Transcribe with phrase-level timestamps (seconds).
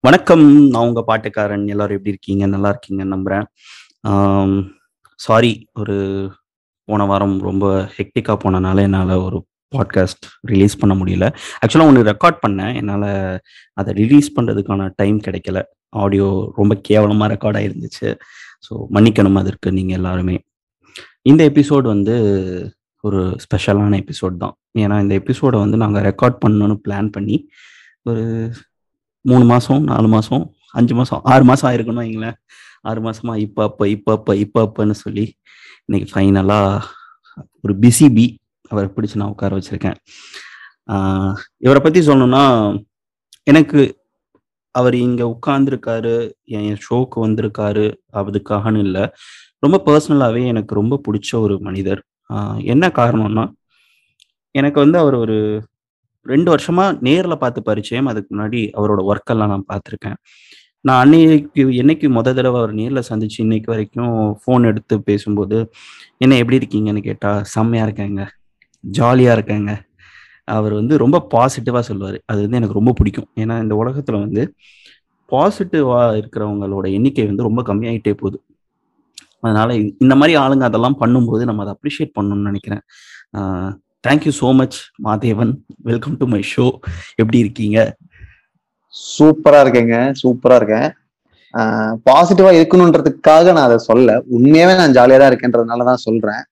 [0.00, 0.68] வணக்கம்.
[0.68, 1.66] நான் உங்க பாட்டுக்காரன்.
[1.68, 2.46] எல்லாரும் எப்படி இருக்கீங்க?
[2.46, 3.46] நல்லா இருக்கீங்க நம்புறேன்.
[5.14, 5.96] சாரி ஒரு
[6.84, 9.46] போன வாரம் ரொம்ப ஹெக்டிக்காக போனனால என்னால் ஒரு
[9.76, 11.34] பாட்காஸ்ட் ரிலீஸ் பண்ண முடியல.
[11.66, 12.74] ஆக்சுவலாக ஒன்று ரெக்கார்ட் பண்ணேன்.
[12.74, 13.40] என்னால்
[13.72, 15.62] அதை ரிலீஸ் பண்ணுறதுக்கான டைம் கிடைக்கல.
[16.02, 16.28] ஆடியோ
[16.58, 18.08] ரொம்ப கேவலமாக ரெக்கார்ட் ஆயிருந்துச்சு.
[18.66, 20.36] ஸோ மன்னிக்கணும் அதற்கு நீங்கள் எல்லாருமே.
[21.30, 22.14] இந்த எபிசோடு வந்து
[23.04, 24.54] ஒரு ஸ்பெஷலான எபிசோட் தான்.
[24.82, 27.36] ஏன்னா இந்த எபிசோடை வந்து நாங்கள் ரெக்கார்ட் பண்ணணும்னு பிளான் பண்ணி
[28.10, 28.24] ஒரு
[29.24, 30.44] மூணு மாதம் நாலு மாதம்
[30.78, 32.36] அஞ்சு மாதம் ஆறு மாதம் ஆயிருக்கணும் வைங்களேன்.
[32.88, 35.24] ஆறு மாதமா இப்போ அப்போ இப்போ அப்போ இப்போ அப்போன்னு சொல்லி
[35.86, 36.84] இன்னைக்கு ஃபைனலாக
[37.64, 38.26] ஒரு பிசிபி
[38.70, 39.98] அவரை பிடிச்சி நான் உட்கார வச்சிருக்கேன்.
[41.66, 42.44] இவரை பற்றி சொல்லணும்னா
[43.50, 43.80] எனக்கு
[44.74, 46.14] அவர் இங்கே உட்கார்ந்துருக்காரு
[46.58, 47.86] என் ஷோக்கு வந்திருக்காரு
[48.20, 49.04] அதுக்காகன்னு இல்லை.
[49.64, 52.00] ரொம்ப பர்சனலாகவே எனக்கு ரொம்ப பிடிச்ச ஒரு மனிதர்.
[52.72, 53.44] என்ன காரணம்னா
[54.54, 55.36] எனக்கு வந்து அவர் ஒரு
[56.26, 60.16] ரெண்டு வருஷமா நேரில் பார்த்து பரிச்சயம் அதுக்கு முன்னாடி அவரோட ஒர்க் எல்லாம் நான் பார்த்துருக்கேன்.
[60.88, 65.58] நான் அன்னைக்கு என்னைக்கு முத தடவை அவர் நேரில் சந்திச்சு இன்னைக்கு வரைக்கும் ஃபோன் எடுத்து பேசும்போது
[66.24, 68.24] என்ன எப்படி இருக்கீங்கன்னு கேட்டால் செம்மையாக இருக்கேங்க.
[68.84, 69.72] ஜாலியாக இருக்கேங்க.
[70.56, 72.18] அவர் வந்து ரொம்ப பாசிட்டிவாக சொல்லுவார்.
[72.30, 73.28] அது வந்து எனக்கு ரொம்ப பிடிக்கும்.
[73.42, 74.42] ஏன்னா இந்த உலகத்தில் வந்து
[75.32, 78.38] பாசிட்டிவாக இருக்கிறவங்களோட எண்ணிக்கை வந்து ரொம்ப கம்மியாயிட்டே போகுது.
[79.44, 82.82] அதனால இந்த மாதிரி ஆளுங்க அதெல்லாம் பண்ணும்போது நம்ம அதை அப்ரிஷியேட் பண்ணணும்னு நினைக்கிறேன்.
[84.06, 85.52] Thank you so much Madhavan.
[85.90, 86.66] Welcome to my show
[87.20, 87.78] எப்படி இருக்கீங்க?
[89.16, 89.96] சூப்பராக இருக்கேங்க.
[90.22, 90.88] சூப்பராக இருக்கேன்.
[92.08, 96.42] பாசிட்டிவா இருக்கணுன்றதுக்காக நான் அதை சொல்ல உண்மையாவே நான் ஜாலியா தான் இருக்கேன்றதுனால தான் சொல்றேன்.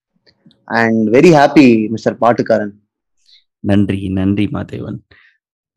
[0.81, 2.75] அண்ட் வெரி ஹாப்பி மிஸ்டர் பாட்டுக்காரன்.
[3.61, 4.99] நன்றி நன்றி மாதேவன்.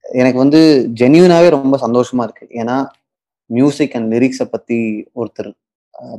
[0.03, 2.47] எனக்கு வந்து ஜென்யூனாவே ரொம்ப சந்தோஷமா இருக்கு.
[2.49, 2.87] ஏன்னா
[3.45, 4.77] மியூசிக் அண்ட் லிரிக்ஸை பத்தி
[5.15, 5.51] ஒருத்தர்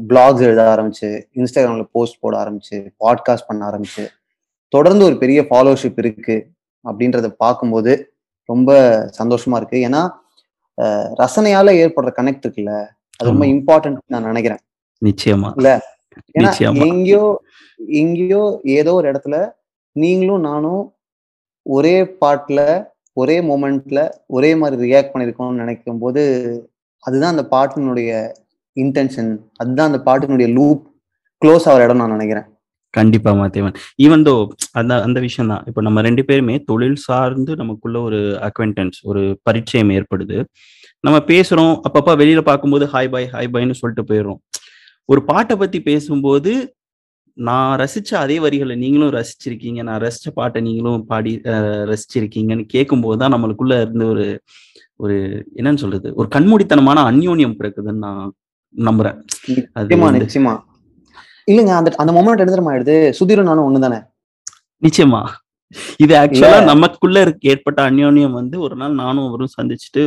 [0.09, 4.05] பிளாக்ஸ் எழுத ஆரம்பிச்சு இன்ஸ்டாகிராம்ல போஸ்ட் போட ஆரம்பிச்சு பாட்காஸ்ட் பண்ண ஆரம்பிச்சு
[4.69, 6.49] தொடர்ந்து ஒரு பெரிய ஃபாலோஷிப் இருக்கு
[6.85, 8.15] அப்படின்றத பார்க்கும்போது
[8.45, 8.71] ரொம்ப
[9.23, 9.79] சந்தோஷமா இருக்கு.
[9.89, 10.03] ஏன்னா
[11.23, 12.75] ரசனையால ஏற்படுற கனெக்ட் இருக்குல்ல
[13.17, 13.47] அது ரொம்ப.
[13.47, 14.59] இம்பார்ட்டன்ட் நான் நினைக்கிறேன்.
[15.03, 15.53] நிச்சயமா.
[15.57, 15.81] இல்ல?
[16.39, 17.43] ஏன்னா எங்கேயோ
[17.89, 19.51] எங்கேயோ ஏதோ ஒரு இடத்துல
[19.97, 20.95] நீங்களும் நானும்
[21.67, 22.65] ஒரே பாட்டில்
[23.17, 26.23] ஒரே மூமெண்ட்ல ஒரே மாதிரி ரியாக்ட் பண்ணியிருக்கோம்னு நினைக்கும் போது
[27.03, 28.11] அதுதான் அந்த பாட்டினுடைய
[28.77, 30.83] இன்டென்ஷன் அதுதான் அந்த பாட்டினுடைய லூப்
[31.43, 32.47] க்ளோஸ் ஆகிற இடம் நான் நினைக்கிறேன்.
[32.95, 34.35] கண்டிப்பா மாத்தேவன் ஈவன் தோ
[34.81, 39.93] அந்த அந்த விஷயம் தான் இப்போ நம்ம ரெண்டு பேருமே தொழில் சார்ந்து நமக்குள்ள ஒரு அக்வென்டன்ஸ் ஒரு பரிச்சயம்
[39.97, 40.37] ஏற்படுது.
[41.01, 44.41] நம்ம பேசுறோம் அப்பப்பா வெளியில பார்க்கும்போது ஹாய் பாய் ஹாய் பாய்னு சொல்லிட்டு போயிடுறோம்.
[45.09, 46.53] ஒரு பாட்டை பத்தி பேசும்போது
[47.37, 49.81] நான் ரசிச்ச அதே வரிகளை நீங்களும் ரசிச்சிருக்கீங்க.
[49.89, 51.33] நான் ரசிச்ச பாட்டை நீங்களும் பாடி
[51.91, 54.27] ரசிச்சிருக்கீங்கன்னு கேட்கும்போது தான் நம்மளுக்குள்ள இருந்து ஒரு
[55.05, 55.17] ஒரு
[55.59, 56.09] என்னன்னு சொல்றது?
[56.21, 58.25] ஒரு கண்மூடித்தனமான அந்யோன்யம் பிறக்குதுன்னு நான்
[58.75, 59.17] நம்புறேன்.
[59.79, 60.53] நிச்சயமா நிச்சயமா.
[61.51, 63.99] இல்லைங்க அந்த அந்த மொமெண்ட் எடுத்துட்டு ஆயிடுது சுதீரும் நானும் ஒண்ணு தானே
[64.83, 65.23] நிச்சயமா.
[65.97, 70.03] இது ஆக்சுவலா நமக்குள்ள இருக்க ஏற்பட்ட அந்யோன்யம் வந்து ஒரு நாள் நானும் அவரும் சந்திச்சுட்டு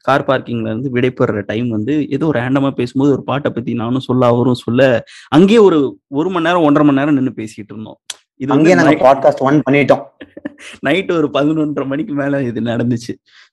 [0.00, 4.54] கார் பார்க்கிங்ல இருந்து விடைபெறுற டைம் வந்து ஏதோ ரேண்டமா பேசும்போது ஒரு பாட்டை பத்தி நானும் சொல்ல அவரும்
[4.54, 5.78] சொல்ல அங்கேயே ஒரு
[6.10, 7.98] ஒரு மணி நேரம் ஒன்றரை மணி நேரம் நின்று பேசிட்டு இருந்தோம்.
[8.40, 10.02] இது வந்து பாட்காஸ்ட் ஒன் பண்ணிட்டோம்.
[10.82, 13.12] நைட் ஒரு பதினொன்றரை மணிக்கு மேல இது நடந்துச்சு.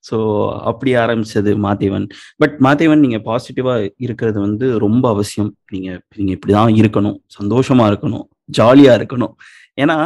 [0.10, 0.16] ஸோ
[0.62, 2.06] அப்படி ஆரம்பிச்சது மாதேவன்.
[2.38, 5.52] பட் மாதேவன் நீங்க பாசிட்டிவா இருக்கிறது வந்து ரொம்ப அவசியம்.
[5.72, 7.18] நீங்க நீங்க இப்படிதான் இருக்கணும்.
[7.40, 8.26] சந்தோஷமா இருக்கணும்.
[8.58, 9.34] ஜாலியா இருக்கணும்.
[9.78, 9.98] ஏன்னா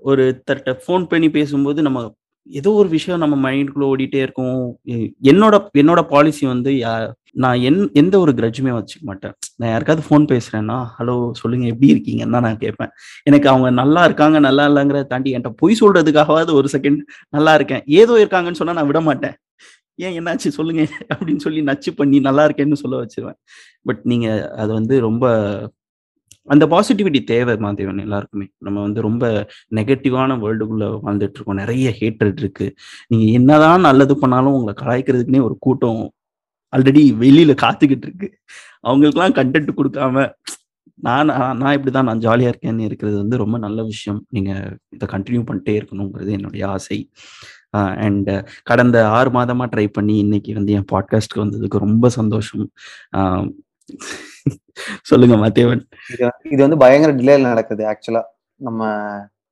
[0.00, 2.14] ஒரு தட்ட ஃபோன் பண்ணி பேசும்போது நம்ம
[2.50, 4.78] ஏதோ ஒரு விஷயம் நம்ம மைண்டுக்குள்ள ஓடிட்டே இருக்கும்.
[5.22, 9.32] என்னோட என்னோட பாலிசி வந்து யா- நான் என் எந்த ஒரு கிரட்ஜுமே வச்சுக்க மாட்டேன்.
[9.56, 12.88] நான் யாருக்காவது ஃபோன் பேசுறேன்னா ஹலோ சொல்லுங்க எப்படி இருக்கீங்கன்னு தான் நான் கேட்பேன்.
[13.22, 16.98] எனக்கு அவங்க நல்லா இருக்காங்க நல்லா இல்லைங்கிறத தாண்டி என்கிட்ட பொய் சொல்றதுக்காகவாது ஒரு செகண்ட்
[17.28, 17.82] நல்லா இருக்கேன்.
[17.86, 19.32] ஏதோ இருக்காங்கன்னு சொன்னா நான் விட மாட்டேன்.
[19.94, 20.36] ஏன் என்னாச்சு?
[20.36, 20.86] சொல்லுங்க.
[21.14, 23.38] அப்படின்னு சொல்லி நச்சு பண்ணி நல்லா இருக்கேன்னு சொல்ல வச்சிருவேன்.
[23.82, 25.24] பட் நீங்க அது வந்து ரொம்ப
[26.48, 28.46] அந்த பாசிட்டிவிட்டி தேவை மாதேவன் எல்லாருக்குமே.
[28.58, 29.24] நம்ம வந்து ரொம்ப
[29.74, 32.68] நெகட்டிவான வேர்ல்டுக்குள்ள வாழ்ந்துட்டு இருக்கோம் நிறைய ஹேட்ரட் இருக்கு.
[33.08, 36.02] நீங்க என்னதான் நல்லது பண்ணாலும் உங்களை கலாய்க்கிறதுக்குனே ஒரு கூட்டம்
[36.72, 38.28] ஆல்ரெடி வெளியில காத்துக்கிட்டு இருக்கு
[38.88, 40.26] அவங்களுக்குலாம் கண்டென்ட் கொடுக்காம
[41.06, 41.30] நான்
[41.60, 44.20] நான் இப்படிதான் நான் ஜாலியா இருக்கேன்னு இருக்கிறது வந்து ரொம்ப நல்ல விஷயம்.
[44.28, 44.52] நீங்க
[44.94, 46.98] இதை கண்டினியூ பண்ணிட்டே இருக்கணுங்கிறது என்னுடைய ஆசை.
[48.04, 48.30] அண்ட்
[48.62, 52.66] கடந்த ஆறு மாதமா ட்ரை பண்ணி இன்னைக்கு வந்து என் பாட்காஸ்ட்க்கு வந்ததுக்கு ரொம்ப சந்தோஷம்.
[55.10, 55.82] சொல்லுங்க மாத்தேவன்
[56.52, 58.22] இது வந்து பயங்கர டிலேல நடக்குது ஆக்சுவலா
[58.60, 58.82] நம்ம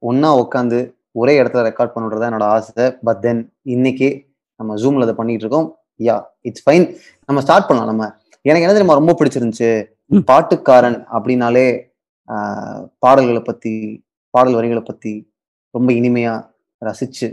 [0.03, 0.79] ஒண்ணா உட்காந்து
[1.21, 2.87] ஒரே இடத்துல ரெக்கார்ட் பண்ணுறதா என்னோட ஆசை.
[3.07, 3.43] பட் தென்
[3.75, 4.09] இன்னைக்கு
[4.61, 5.69] நம்ம ஜூம்ல அதை பண்ணிட்டு இருக்கோம்
[6.01, 6.17] யா
[6.49, 6.85] இட்ஸ் ஃபைன்
[7.29, 8.05] நம்ம ஸ்டார்ட் பண்ணலாம் நம்ம.
[8.45, 9.71] எனக்கு என்ன தெரியுமா ரொம்ப பிடிச்சிருந்துச்சு.
[10.31, 11.67] பாட்டுக்காரன் அப்படின்னாலே
[13.05, 13.73] பாடல்களை பத்தி
[14.35, 15.13] பாடல் வரிகளை பத்தி
[15.75, 16.35] ரொம்ப இனிமையா
[16.83, 17.29] ரசிச்சு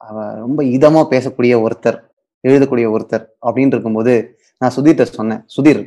[0.00, 1.98] அவ ரொம்ப இதமா பேசக்கூடிய ஒருத்தர்
[2.44, 4.14] எழுதக்கூடிய ஒருத்தர் அப்படின்னு இருக்கும்போது
[4.60, 5.82] நான் சுதீர்கிட்ட சொன்னேன் சுதீர்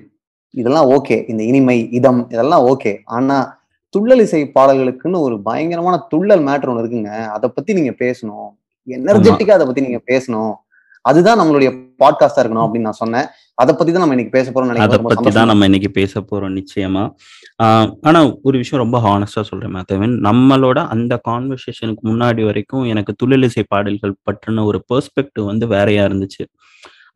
[0.50, 1.30] இதெல்லாம் ஓகே.
[1.30, 2.98] இந்த இனிமை இதம் இதெல்லாம் ஓகே.
[3.06, 3.64] ஆனா
[3.98, 7.26] துள்ளல் இசை பாடல்களுக்குன்னு ஒரு பயங்கரமான துள்ளல் மேட்டர் ஒன்று இருக்குங்க.
[7.26, 8.50] அதை பத்தி நீங்க பேசணும்.
[8.88, 10.54] எனர்ஜெட்டிக்கா அதை பத்தி நீங்க பேசணும்.
[11.02, 13.26] அதுதான் நம்மளுடைய பாட்காஸ்டா இருக்கணும் அப்படின்னு நான் சொன்னேன்.
[13.54, 17.14] அதை பத்தி தான் நம்ம இன்னைக்கு பேச போறோம் அதை பத்தி தான் நம்ம இன்னைக்கு பேச போறோம் நிச்சயமா.
[17.64, 23.64] ஆஹ் ஆனா ஒரு விஷயம் ரொம்ப ஹானஸ்டா சொல்றேன் மேத்தவன் நம்மளோட அந்த கான்வர்சேஷனுக்கு முன்னாடி வரைக்கும் எனக்கு துள்ளலிசை
[23.68, 26.46] பாடல்கள் பற்றின ஒரு பெர்ஸ்பெக்டிவ் வந்து வேறையா இருந்துச்சு.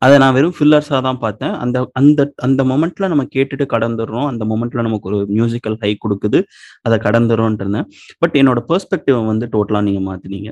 [0.02, 1.50] அதை நான் வெறும் ஃபில்லர்ஸா தான் பார்த்தேன்.
[1.50, 4.26] அந்த அந்த அந்த மொமெண்ட்ல நம்ம கேட்டுட்டு கடந்துடுறோம்.
[4.26, 6.42] அந்த மொமெண்ட்ல நமக்கு ஒரு மியூசிக்கல் ஹை கொடுக்குது.
[6.82, 7.88] அதை கடந்துடுறோம்னு இருந்தேன்
[8.18, 10.50] பட் என்னோட பெர்ஸ்பெக்டிவ் வந்து டோட்டலா நீங்க மாத்தினீங்க.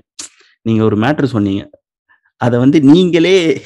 [0.62, 1.70] நீங்க ஒரு மேட்ரு சொன்னீங்க.
[2.36, 3.62] அதை வந்து நீங்களே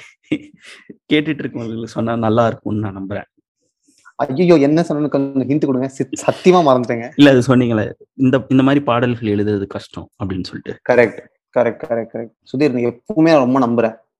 [1.12, 3.24] கேட்டுட்டு இருக்கவங்களுக்கு சொன்னா நல்லா இருக்கும்னு நான் நம்புறேன்.
[4.14, 5.92] ஐயோ என்ன சொன்னு கொஞ்சம் ஹிண்ட் கொடுங்க.
[5.98, 7.10] சித்- சத்தியமா மறந்துட்டேங்க.
[7.16, 7.92] இல்ல அது சொன்னீங்களே.
[8.14, 10.78] இந்த இந்த மாதிரி பாடல்கள் எழுதுறது கஷ்டம் அப்படின்னு சொல்லிட்டு.
[10.92, 14.10] Correct correct correct correct Sudheer நீ எப்பவுமே ரொம்ப நம்புறேன்.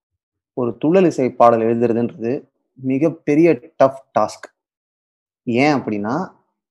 [0.55, 2.33] ஒரு துள்ளல் இசை பாடல் எழுதுறதுன்றது
[2.91, 4.49] மிகப்பெரிய டஃப் டாஸ்க்
[5.43, 6.15] ஏன் அப்படின்னா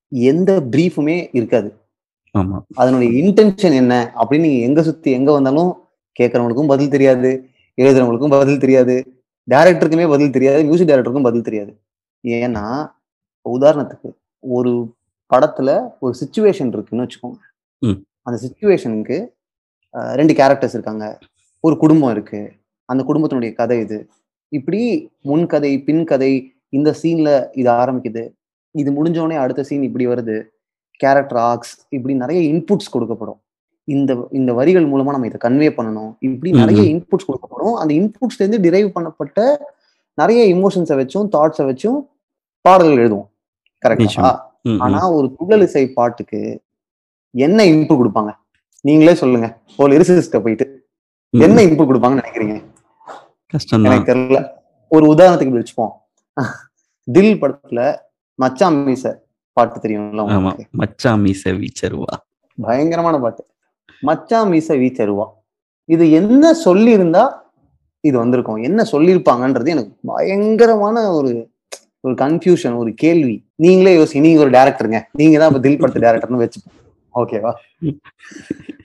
[0.10, 1.69] எந்த பிரீஃபுமே இருக்காது.
[2.81, 5.72] அதனுடைய இன்டென்ஷன் என்ன அப்படின்னு நீங்க எங்க சுத்தி எங்க வந்தாலும்
[6.19, 7.31] கேட்கறவங்களுக்கும் பதில் தெரியாது
[7.81, 8.95] எழுதுறவங்களுக்கும் பதில் தெரியாது
[9.50, 11.74] டைரக்டருக்குமே பதில் தெரியாது மியூசிக் டைரக்டருக்கும் பதில் தெரியாது.
[12.28, 12.66] ஏன்னா
[13.50, 14.94] உதாரணத்துக்கு ஒரு
[15.30, 15.69] படத்துல
[16.00, 17.39] ஒரு சுச்சுவேஷன் இருக்குன்னு வச்சுக்கோங்க.
[18.22, 19.18] அந்த சுச்சுவேஷனுக்கு
[20.19, 21.06] ரெண்டு கேரக்டர்ஸ் இருக்காங்க.
[21.60, 22.42] ஒரு குடும்பம் இருக்கு.
[22.91, 23.99] அந்த குடும்பத்தினுடைய கதை இது.
[24.49, 24.81] இப்படி
[25.21, 26.31] முன் கதை பின் கதை
[26.69, 27.29] இந்த சீன்ல
[27.61, 28.23] இது ஆரம்பிக்குது.
[28.71, 30.35] இது முடிஞ்ச உடனே அடுத்த சீன் இப்படி வருது.
[31.01, 33.39] கேரக்டர் ஆக்ஸ் இப்படி நிறைய இன்புட்ஸ் கொடுக்கப்படும்.
[33.83, 36.11] இந்த இந்த வரிகள் மூலமா நம்ம இதை கன்வே பண்ணணும்.
[36.19, 36.81] இப்படி நிறைய.
[36.95, 37.73] இன்புட்ஸ் கொடுக்கப்படும்.
[37.73, 39.57] அந்த இன்புட்ஸ்ல இருந்து டிரைவ் பண்ணப்பட்ட
[40.13, 41.99] நிறைய இமோஷன்ஸை வச்சும் தாட்ஸை வச்சும்
[42.61, 43.29] பாடல்கள் எழுதுவோம்.
[43.85, 44.31] கரெக்டா.
[44.79, 46.61] ஆனா ஒரு துள்ளல் இசை பாட்டுக்கு
[47.31, 48.31] என்ன இன்புட் கொடுப்பாங்க?
[48.81, 49.47] நீங்களே சொல்லுங்க.
[49.77, 50.65] ஒரு லிரிசிஸ்ட போயிட்டு.
[51.29, 52.55] என்ன இன்புட் கொடுப்பாங்கன்னு நினைக்கிறீங்க?
[53.53, 53.92] கஷ்டம்தான்.
[53.92, 54.39] எனக்கு தெரியல.
[54.92, 55.94] ஒரு உதாரணத்துக்கு வச்சுப்போம்
[57.07, 57.81] தில் படத்துல
[58.39, 59.06] மச்சான் மீச
[59.57, 60.36] பாட்டு தெரியும்ல ஆமா.
[60.39, 60.65] உங்களுக்கு?
[60.81, 62.13] மச்சா மீச வீச்சருவா
[62.57, 63.42] பயங்கரமான பாட்டு.
[64.03, 65.25] மச்சான் மீச வீச்சருவா
[65.89, 67.24] இது என்ன சொல்லி இருந்தா
[68.03, 68.62] இது வந்திருக்கும்?
[68.68, 71.31] என்ன சொல்லியிருப்பாங்கன்றது எனக்கு பயங்கரமான ஒரு
[72.06, 73.36] ஒரு கன்ஃபியூஷன் ஒரு கேள்வி.
[73.63, 76.77] நீங்களே யோசி நீங்க ஒரு டேரக்டருங்க நீங்க தான் இப்ப தில் படத்து டேரக்டர்னு வச்சுப்போம்.
[77.13, 77.51] ஓகேவா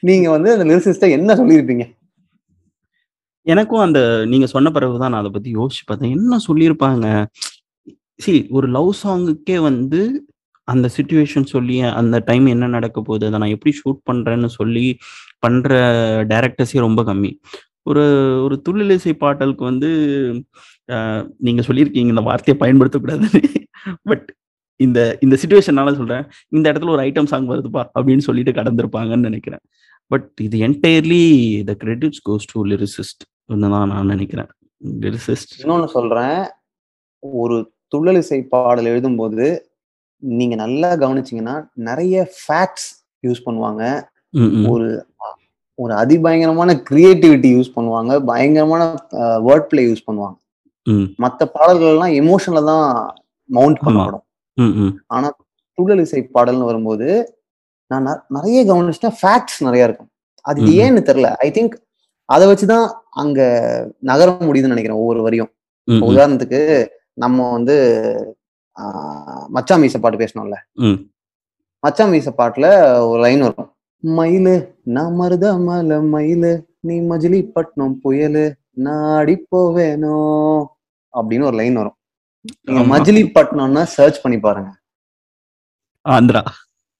[0.08, 1.84] நீங்க வந்து அந்த லிரிசிஸ்ட என்ன சொல்லியிருப்பீங்க?
[3.46, 4.00] எனக்கும் அந்த
[4.32, 6.14] நீங்க சொன்ன பிறகுதான் நான் அதை பத்தி யோசிச்சு பார்த்தேன்.
[6.16, 7.06] என்ன சொல்லியிருப்பாங்க?
[8.24, 10.00] சரி ஒரு லவ் சாங்குக்கே வந்து
[10.68, 14.86] அந்த சுச்சுவேஷன் சொல்லி அந்த டைம் என்ன நடக்க போகுது அதை நான் எப்படி ஷூட் பண்றேன்னு சொல்லி
[15.44, 15.70] பண்ற
[16.32, 17.30] டேரக்டர்ஸே ரொம்ப கம்மி.
[17.90, 18.04] ஒரு
[18.44, 19.90] ஒரு துள்ளிலிசை பாட்டலுக்கு வந்து
[21.46, 23.42] நீங்க சொல்லியிருக்கீங்க இந்த வார்த்தையை பயன்படுத்தக்கூடாதுன்னு.
[24.02, 24.26] பட்
[24.80, 26.24] இந்த இந்த சுச்சுவேஷனால சொல்றேன்
[26.56, 29.64] இந்த இடத்துல ஒரு ஐட்டம் சாங் வருதுப்பா அப்படின்னு சொல்லிட்டு கடந்திருப்பாங்கன்னு நினைக்கிறேன்.
[30.10, 31.22] பட் இது entirely
[31.70, 34.50] the credits goes to lyricist தான் நான் நினைக்கிறேன்.
[35.62, 36.38] இன்னொன்னு சொல்றேன்.
[37.22, 37.56] ஒரு
[37.94, 39.46] துள்ளல் இசை பாடல் எழுதும்போது
[40.22, 41.54] நீங்க நல்லா கவனிச்சீங்கன்னா
[41.88, 42.88] நிறைய ஃபேக்ட்ஸ்
[43.26, 43.82] யூஸ் பண்ணுவாங்க.
[44.70, 44.88] ஒரு
[45.78, 48.12] ஒரு அதிபயங்கரமான கிரியேட்டிவிட்டி யூஸ் பண்ணுவாங்க.
[48.30, 48.82] பயங்கரமான
[49.46, 50.36] வேர்ட் பிளே யூஸ் பண்ணுவாங்க.
[51.24, 52.86] மற்ற பாடல்கள் எல்லாம் எமோஷன்ல தான்
[53.44, 54.24] மவுண்ட் பண்ணப்படும்.
[55.14, 55.28] ஆனா
[55.78, 57.08] துள்ளல் இசை பாடல்னு வரும்போது
[57.90, 58.06] நான்
[58.36, 60.10] நிறைய கவனிச்சிட்டேன் ஃபேக்ட்ஸ் நிறைய இருக்கும்.
[60.40, 60.60] அது.
[60.84, 61.30] ஏன்னு தெரியல.
[61.46, 61.74] ஐ திங்க்
[62.28, 63.40] அதை வச்சுதான் அங்க
[64.00, 65.50] நகர முடியுதுன்னு நினைக்கிறேன் ஒவ்வொரு வரியும்.
[65.88, 66.60] உதாரணத்துக்கு
[67.14, 67.76] நம்ம வந்து
[68.76, 70.56] ஆஹ், மச்சான் மீச பாட்டு பேசணும்ல.
[70.74, 70.96] ம்.
[71.82, 72.66] மச்சான் மீச பாட்டுல
[73.06, 73.70] ஒரு லைன் வரும்.
[74.04, 78.44] மயிலு நான் மருத மலை மயிலு நீ மஜிலிப்பட்டினம் புயலு
[78.78, 80.16] நாடி போவேனோ
[81.14, 81.96] அப்படின்னு ஒரு லைன் வரும்.
[82.90, 84.70] மஜிலிப்பட்டினம்னா சர்ச் பண்ணி பாருங்க.
[86.04, 86.42] Andhra.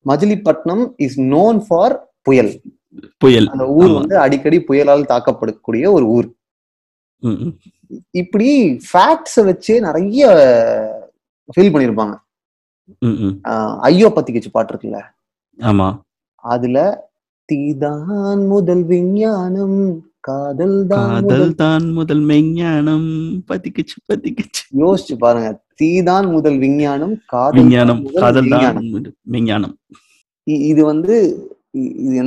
[0.07, 2.53] Machilipatnam is known for puyal.
[3.19, 3.49] புயல்.
[3.49, 3.93] அந்த ஊர்.
[3.99, 6.29] வந்து அடிக்கடி புயலால் தாக்கப்படக்கூடிய ஒரு ஊர்.
[8.23, 8.49] இப்படி
[8.89, 10.23] ஃபேக்ட்ஸை வச்சே நிறைய
[11.49, 11.73] ஃபீல்.
[13.51, 15.01] ஆஹ் ஐயோ பத்திக்கிச்சு பாட்டு இருக்குல்ல?
[15.59, 15.89] ஆமா.
[16.45, 16.79] அதுல
[17.49, 19.79] தீதான் முதல் விஞ்ஞானம்
[20.21, 23.09] காதல் தான் காதல் முதல் தான் முதல் மெஞ்ஞானம்
[23.51, 25.51] பத்திக்குச்சு பத்திக்குச்சு யோசிச்சு பாருங்க.
[25.81, 28.79] தீதான் முதல் விஞ்ஞானம் காதல் விஞ்ஞானம் காதல் தான்
[29.35, 29.75] மெஞ்ஞானம்.
[30.69, 31.15] இது வந்து
[31.79, 32.23] இது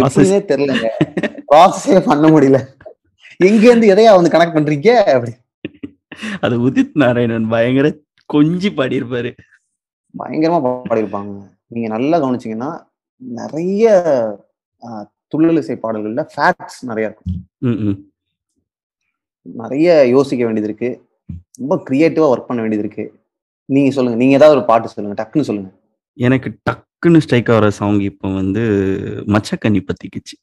[0.00, 0.88] எப்படின்னே தெரியலங்க.
[1.52, 2.58] ப்ராசஸே பண்ண முடியல.
[3.36, 4.88] எங்க இருந்து எதையா வந்து கனெக்ட் பண்றீங்க?
[5.02, 5.32] அப்படி.
[6.40, 7.88] அது உதித் நாராயணன் பயங்கர
[8.32, 9.30] கொஞ்சி பாடியிருப்பாரு.
[10.18, 11.50] பயங்கரமா பாடியிருப்பாங்க.
[11.66, 12.84] நீங்க நல்லா கவனிச்சீங்கன்னா
[13.16, 13.84] நிறைய
[14.82, 18.12] ஆஹ், துள்ளல் இசை பாடல்கள்ல ஃபேக்ட்ஸ் நிறைய இருக்கும்.
[19.40, 21.08] நிறைய யோசிக்க வேண்டியது இருக்கு.
[21.58, 23.04] ரொம்ப கிரியேட்டிவா ஒர்க் பண்ண வேண்டியது இருக்கு.
[23.64, 24.18] நீங்க சொல்லுங்க.
[24.18, 25.22] நீங்க ஏதாவது ஒரு பாட்டு சொல்லுங்க.
[25.22, 25.70] டக்குன்னு சொல்லுங்க.
[26.16, 26.58] எனக்கு
[27.02, 28.62] டக்குன்னு ஸ்ட்ரைக் ஆகிற சாங் இப்போ வந்து
[29.32, 30.34] மச்சக்கன்னி பத்திக்குச்சு.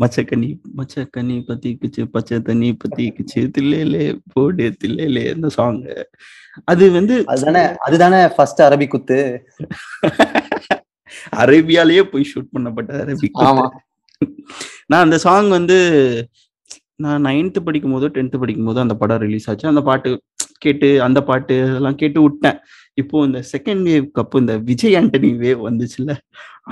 [0.00, 0.48] மச்சக்கண்ணி
[0.78, 5.78] மச்சக்கண்ணி பத்திக்குச்சு பச்சை தண்ணி பத்திக்குச்சு தில்லேலே போடு தில்லேலே இந்த சாங்
[6.64, 9.18] அது வந்து அதுதானே அதுதானே ஃபர்ஸ்ட் அரபி குத்து.
[11.42, 13.66] அரேபியாலேயே போய் ஷூட் பண்ணப்பட்ட அரபிக் ஆமா.
[14.90, 15.78] நான் அந்த சாங் வந்து
[17.04, 19.72] நான் நைன்த்து படிக்கும் போதோ டென்த்து படிக்கும் போதோ அந்த படம் ரிலீஸ் ஆச்சு.
[19.72, 20.10] அந்த பாட்டு
[20.64, 22.58] கேட்டு அந்த பாட்டு அதெல்லாம் கேட்டு விட்டேன்.
[23.00, 26.12] இப்போ இந்த செகண்ட் வேவ்க்கு அப்போ இந்த விஜய் ஆண்டனி வேவ் வந்துச்சுல்ல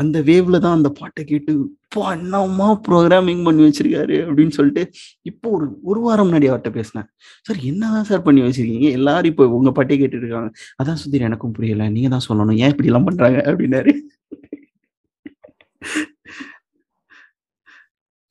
[0.00, 1.52] அந்த வேவ்ல தான் அந்த பாட்டை கேட்டு
[1.86, 4.16] இப்போ என்னம்மா ப்ரோக்ராமிங் பண்ணி வச்சிருக்காரு?
[4.28, 4.82] அப்படின்னு சொல்லிட்டு
[5.30, 7.06] இப்போ ஒரு ஒரு வாரம் முன்னாடி அவர்கிட்ட பேசினேன்.
[7.46, 8.88] சார் என்னதான் சார் பண்ணி வச்சிருக்கீங்க?
[8.98, 10.50] எல்லாரும் இப்போ உங்க பாட்டே கேட்டுட்டு இருக்காங்க
[10.82, 11.86] அதான் சுந்தர் எனக்கும் புரியல.
[11.96, 12.58] நீங்க தான் சொல்லணும்.
[12.64, 13.38] ஏன் இப்படி எல்லாம் பண்றாங்க?
[13.50, 13.92] அப்படின்னாரு.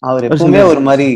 [0.04, 1.08] அவர் எப்பவுமே ஒரு மாதிரி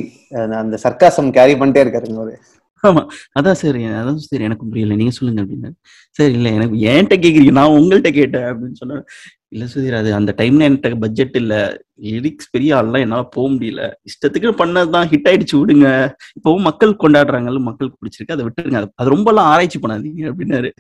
[0.61, 2.35] அந்த சர்க்காசம் கேரி பண்ணிட்டே இருக்காருங்க அவரு.
[2.83, 3.07] ஆமா.
[3.39, 4.95] அதான் சார் அதான் சரி எனக்கும் புரியல.
[4.95, 5.71] நீங்க சொல்லுங்க அப்படின்னு.
[6.11, 7.51] சரி இல்ல எனக்கு என்கிட்ட கேக்குறீங்க.
[7.51, 9.03] நான் உங்கள்கிட்ட கேட்டேன் அப்படின்னு சொன்னேன்
[9.47, 11.81] இல்ல சுதீர் அது அந்த டைம்ல என்கிட்ட பட்ஜெட் இல்ல.
[12.01, 13.93] லிரிக்ஸ் பெரிய ஆள்லாம் என்னால போக முடியல.
[14.01, 16.13] இஷ்டத்துக்கு பண்ணதுதான் ஹிட் ஆயிடுச்சு விடுங்க.
[16.39, 18.73] இப்பவும் மக்கள் கொண்டாடுறாங்கல்ல மக்களுக்கு பிடிச்சிருக்கு அதை விட்டுருங்க.
[18.73, 20.71] அது- ரொம்ப எல்லாம் ஆராய்ச்சி பண்ணாதீங்க அப்படின்னாரு.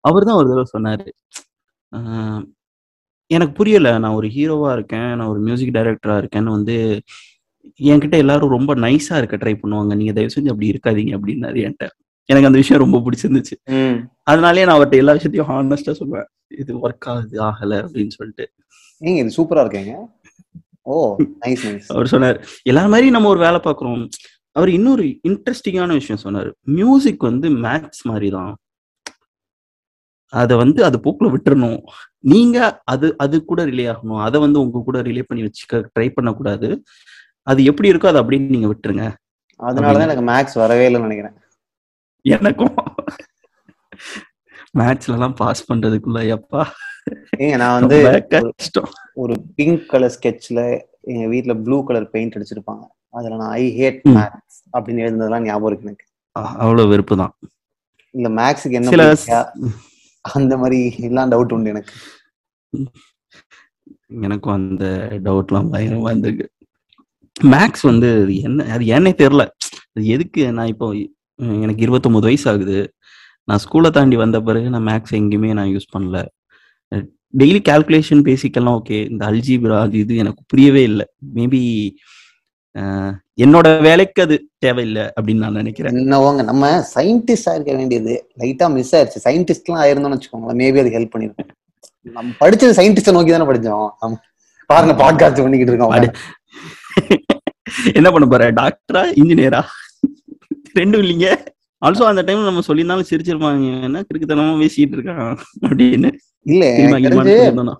[0.00, 1.12] அவர் தான் ஒரு தடவை சொன்னாரு.
[1.96, 2.52] ஆஹ்
[3.26, 3.98] எனக்கு புரியல.
[3.98, 5.00] நான் ஒரு ஹீரோவா இருக்கேன்.
[5.00, 7.02] நான் ஒரு மியூசிக் டைரக்டரா இருக்கேன்னு வந்து
[7.90, 9.92] என்கிட்ட எல்லாரும் ரொம்ப நைஸா இருக்க ட்ரை பண்ணுவாங்க.
[10.00, 11.88] நீங்க தயவு செஞ்சு அப்படி இருக்காதீங்க அப்படின்னாரு என்கிட்ட.
[12.30, 13.56] எனக்கு அந்த விஷயம் ரொம்ப பிடிச்சிருந்துச்சு.
[14.30, 16.28] அதனாலயே நான் அவர்கிட்ட எல்லா விஷயத்தையும் ஹானஸ்டா சொல்லுவேன்
[16.62, 18.44] இது ஒர்க் ஆகுது ஆகல அப்படின்னு சொல்லிட்டு.
[19.00, 19.94] ஏங்க இது சூப்பரா இருக்கேங்க.
[20.92, 20.94] ஓ
[21.44, 22.38] நைஸ் நைஸ் அவர் சொன்னார்
[22.70, 24.02] எல்லாரும் மாதிரி நம்ம ஒரு வேலை பார்க்குறோம்.
[24.56, 26.50] அவர் இன்னொரு இன்ட்ரெஸ்டிங்கான விஷயம் சொன்னார்.
[26.78, 28.52] மியூசிக் வந்து மேத்ஸ் மாதிரி தான்
[30.40, 31.80] அதை வந்து அது போக்குல விட்டுறணும்.
[32.32, 32.58] நீங்க
[32.92, 34.20] அது அது கூட ரிலே ஆகணும்.
[34.26, 36.68] அதை வந்து உங்க கூட ரிலே பண்ணி வச்சுக்க ட்ரை பண்ணக்கூடாது.
[37.42, 39.14] அது எப்படி இருக்கோ அதை அப்படியே நீங்க விட்டுருங்க.
[39.58, 41.34] அதனாலதான் எனக்கு மேக்ஸ் வரவே இல்லைன்னு நினைக்கிறேன்.
[42.22, 42.74] எனக்கும்?
[44.78, 46.64] மேட்ச்ல எல்லாம் பாஸ் பண்றதுக்குள்ள எப்பா
[47.36, 48.26] ஏங்க நான் வந்து
[49.16, 52.80] ஒரு- பிங்க் கலர் ஸ்கெட்ச்ல எங்க வீட்ல ப்ளூ கலர் பெயிண்ட் அடிச்சிருப்பாங்க.
[53.08, 54.00] அதுல நான் ஐ ஹேட்.
[54.08, 56.06] மேக்ஸ் அப்படின்னு எழுதுனதெல்லாம் ஞாபகம் இருக்கு எனக்கு.
[56.32, 57.38] அவ்வளவு வெறுப்பு தான்.
[58.10, 59.46] இல்ல மேக்ஸுக்கு என்ன?
[60.20, 61.92] அந்த மாதிரி எல்லாம் டவுட் உண்டு எனக்கு.
[64.22, 66.48] எனக்கும் அந்த டவுட்லாம் பயங்கரமா இருந்திருக்கு
[67.54, 69.44] மேக்ஸ் வந்து அது என்ன அது ஏன்னே தெரியல.
[69.94, 70.86] அது எதுக்கு நான் இப்போ
[71.64, 72.78] எனக்கு இருபத்தொன்பது வயசு ஆகுது
[73.44, 76.18] நான் ஸ்கூலை தாண்டி வந்த பிறகு நான் மேக்ஸ் எங்கேயுமே நான் யூஸ் பண்ணல.
[77.34, 81.06] டெய்லி கால்குலேஷன் பேசிக்கெல்லாம் ஓகே இந்த அல்ஜிபிரா அது இது எனக்கு புரியவே இல்லை.
[81.36, 81.62] மேபி
[83.44, 85.94] என்னோட வேலைக்கு அது தேவையில்லை அப்படின்னு நான் நினைக்கிறேன்.
[85.94, 88.14] என்னவோங்க நம்ம சயின்டிஸ்ட் ஆயிருக்க வேண்டியது.
[88.40, 89.22] லைட்டா மிஸ் ஆயிருச்சு.
[89.24, 90.60] சயின்டிஸ்ட் எல்லாம் ஆயிருந்தோம்னு வச்சுக்கோங்களேன்.
[90.62, 91.50] மேபி அது ஹெல்ப் பண்ணிருக்கும்.
[92.16, 93.90] நம்ம படிச்சது சயின்டிஸ்ட நோக்கி தானே படிச்சோம்.
[94.04, 94.16] ஆமா.
[94.70, 95.94] பாருங்க பாட்காஸ்ட் பண்ணிக்கிட்டு இருக்கோம்.
[97.98, 98.44] என்ன பண்ண போற?
[98.60, 99.62] டாக்டரா இன்ஜினியரா
[100.78, 101.28] ரெண்டும் இல்லைங்க.
[101.86, 103.70] ஆல்சோ அந்த டைம்ல நம்ம சொல்லியிருந்தாலும் சிரிச்சிருப்பாங்க.
[103.88, 105.32] என்ன கிறுக்குத்தனமா பேசிட்டு இருக்கான்
[105.68, 106.10] அப்படின்னு.
[106.52, 106.64] இல்ல.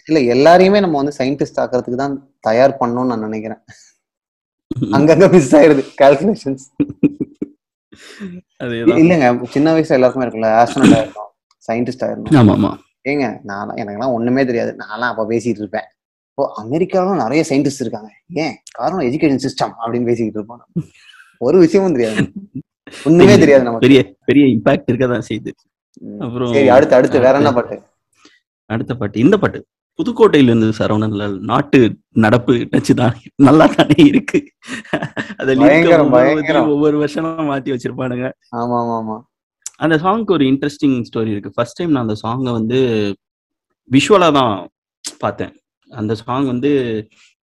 [0.08, 2.14] இல்ல எல்லாரையுமே நம்ம வந்து சயின்டிஸ்ட் ஆக்குறதுக்கு தான்
[2.48, 3.62] தயார் பண்ணணும்னு நான் நினைக்கிறேன்.
[4.96, 6.64] அங்கங்க மிஸ் ஆயிருது கால்குலேஷன்ஸ்
[9.02, 11.30] இல்லங்க சின்ன வயசுல எல்லாருக்குமே இருக்குல்ல ஆஸ்ட்ரோனட் ஆயிருந்தோம்
[11.68, 12.78] சயின்டிஸ்ட் ஆயிருந்தோம்.
[13.10, 14.72] ஏங்க நான் எனக்கெல்லாம் ஒண்ணுமே தெரியாது.
[14.82, 15.88] நான்லாம் அப்ப பேசிட்டு இருப்பேன்.
[16.42, 18.08] இப்போ அமெரிக்காவிலும் நிறைய சயின்டிஸ்ட் இருக்காங்க.
[18.44, 18.54] ஏன்?
[18.78, 20.62] காரணம் எஜுகேஷன் சிஸ்டம் அப்படின்னு பேசிக்கிட்டு இருப்போம்
[21.40, 22.22] ஒரு விஷயமும் தெரியாது
[23.08, 23.84] ஒண்ணுமே தெரியாது நமக்கு.
[23.84, 25.52] பெரிய பெரிய இம்பாக்ட் இருக்கதான் செய்யுது.
[26.24, 27.76] அப்புறம் சரி அடுத்து அடுத்து வேற என்ன பாட்டு?
[28.70, 29.22] அடுத்த பாட்டு.
[29.24, 29.60] இந்த பாட்டு.
[29.98, 31.80] புதுக்கோட்டையில இருந்து சரவணன்லால் நாட்டு
[32.24, 33.16] நடப்பு நச்சுதான்.
[33.48, 34.40] நல்லா தானே இருக்கு.
[35.40, 35.56] அத.
[36.74, 38.28] ஒவ்வொரு வருஷமா மாத்தி வச்சிருப்பானுங்க.
[38.62, 39.18] ஆமா ஆமா ஆமா
[39.84, 41.56] அந்த சாங்க்கு ஒரு இன்ட்ரெஸ்டிங் ஸ்டோரி இருக்கு.
[41.56, 42.80] ஃபர்ஸ்ட் டைம் நான் அந்த சாங்கை வந்து
[43.90, 44.54] விஷுவலா தான்
[45.20, 45.54] பார்த்தேன்.
[45.92, 46.70] அந்த சாங் வந்து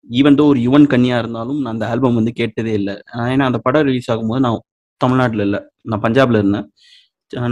[0.10, 2.96] ஈவன் தோ ஒரு யுவன் கன்னியா இருந்தாலும் நான் அந்த ஆல்பம் வந்து கேட்டதே இல்லை.
[3.34, 4.64] ஏன்னா அந்த படம் ரிலீஸ் ஆகும்போது நான்
[5.02, 5.58] தமிழ்நாட்டுல இல்ல.
[5.84, 6.68] நான் பஞ்சாப்ல இருந்தேன்.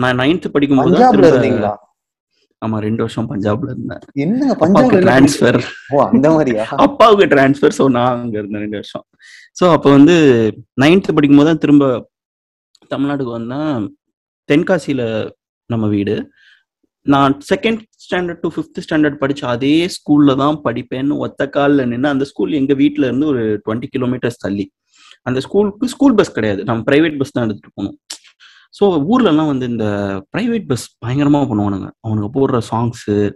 [0.03, 0.95] நான் நைன்த் படிக்கும்போது
[2.61, 3.99] ஆமா ரெண்டு வருஷம் பஞ்சாப்ல இருந்தேன்.
[4.23, 5.57] என்னங்க என்ன டிரான்ஸ்ஃபர்
[5.95, 6.63] ஓ அந்த மாதிரியா?
[6.85, 9.03] அப்பாவுக்கு டிரான்ஸ்ஃபர் ஸோ நான் அங்க இருந்தேன் ரெண்டு வருஷம்.
[9.59, 10.15] ஸோ அப்போ வந்து
[10.83, 11.85] நைன்த் படிக்கும்போது தான் திரும்ப
[12.91, 13.85] தமிழ்நாட்டுக்கு வந்தேன்.
[14.49, 15.03] தென்காசியில
[15.69, 16.15] நம்ம வீடு.
[17.07, 22.25] நான் second standard to fifth standard படிச்ச அதே ஸ்கூல்ல தான் படிப்பேன்னு ஒத்த காலில் நின்று அந்த
[22.25, 24.71] ஸ்கூல் எங்க வீட்ல இருந்து ஒரு டுவெண்ட்டி கிலோமீட்டர்ஸ் தள்ளி.
[25.21, 26.63] அந்த ஸ்கூலுக்கு ஸ்கூல் பஸ் கிடையாது.
[26.63, 27.99] நம்ம பிரைவேட் பஸ் தான் எடுத்துட்டு போகணும்.
[28.77, 29.85] ஸோ ஊர்லலாம் வந்து இந்த
[30.37, 31.89] பிரைவேட் பஸ் பயங்கரமா பண்ணுவானுங்க.
[32.07, 33.33] அவனுங்க போடுற சாங்ஸு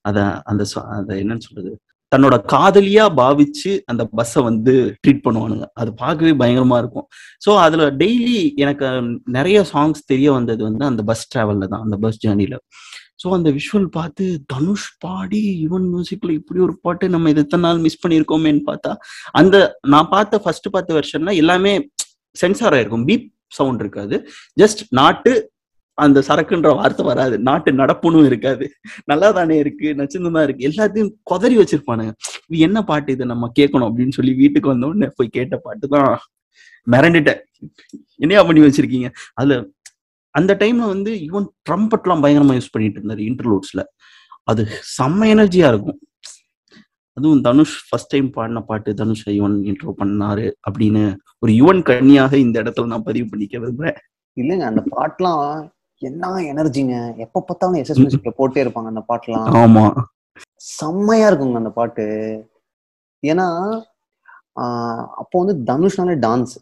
[0.00, 1.80] அத அந்த song- என்னன்னு சொல்றது?
[2.16, 5.64] தன்னோட காதலியா பாவிச்சு அந்த பஸ்ஸை வந்து ட்ரீட் பண்ணுவானுங்க.
[5.72, 7.06] அது பார்க்கவே பயங்கரமா இருக்கும்.
[7.46, 12.26] ஸோ அதுல டெய்லி எனக்கு நிறைய சாங்ஸ் தெரிய வந்தது வந்து அந்த பஸ் டிராவல்ல தான் அந்த பஸ்
[12.26, 12.56] ஜேர்னில
[13.20, 17.82] ஸோ அந்த விஷுவல் பார்த்து தனுஷ் பாடி யுவன் மியூசிக்ல இப்படி ஒரு பாட்டு நம்ம இது எத்தனை நாள்
[17.86, 18.92] மிஸ் பண்ணியிருக்கோமேன்னு பார்த்தா
[19.40, 19.56] அந்த
[19.94, 21.72] நான் பார்த்த ஃபர்ஸ்ட் பார்த்த வெர்ஷன்ல எல்லாமே
[22.36, 23.06] சென்சார் ஆயிருக்கும்.
[23.10, 23.26] பீப்
[23.58, 24.16] சவுண்ட் இருக்காது.
[24.60, 25.32] ஜஸ்ட் நாட்டு
[25.98, 27.36] அந்த சரக்குன்ற வார்த்தை வராது.
[27.48, 28.64] நாட்டு நடப்புனும் இருக்காது.
[29.10, 30.66] நல்லா தானே இருக்கு நச்சுந்தமா இருக்கு.
[30.70, 32.12] எல்லாத்தையும் கொதறி வச்சிருப்பானுங்க.
[32.48, 33.26] இது என்ன பாட்டு இதை?
[33.32, 36.10] நம்ம கேட்கணும் அப்படின்னு சொல்லி வீட்டுக்கு வந்த உடனே போய் கேட்ட பாட்டு தான்
[36.86, 37.40] மிரண்டுட்டேன்.
[38.24, 39.08] என்னையா பண்ணி வச்சிருக்கீங்க?
[39.38, 39.54] அதுல
[40.34, 43.82] அந்த டைம்ல வந்து ஈவன் ட்ரம்பட்லாம் பயங்கரமா யூஸ் பண்ணிட்டு இருந்தாரு இன்டர்லூட்ஸ்ல
[44.50, 44.62] அது
[44.96, 46.00] செம்ம எனர்ஜியா இருக்கும்.
[47.16, 51.02] அதுவும் தனுஷ் ஃபர்ஸ்ட் டைம் பாடின பாட்டு தனுஷ் யுவன் இன்ட்ரோ பண்ணாரு அப்படின்னு
[51.42, 53.98] ஒரு யுவன் கண்ணியாக இந்த இடத்துல நான் பதிவு பண்ணிக்க விரும்புறேன்.
[54.36, 55.46] இல்லைங்க அந்த பாட்டுலாம்
[56.02, 56.94] என்ன எனர்ஜிங்க?
[57.24, 59.46] எப்ப பார்த்தாலும் எஸ்எஸ் மியூசிக்ல போட்டே இருப்பாங்க அந்த பாட்டுலாம்.
[59.62, 59.84] ஆமா.
[60.78, 62.06] செம்மையா இருக்குங்க அந்த பாட்டு.
[63.22, 63.46] ஏன்னா
[65.22, 66.54] அப்போ வந்து தனுஷ்னாலே டான்ஸ்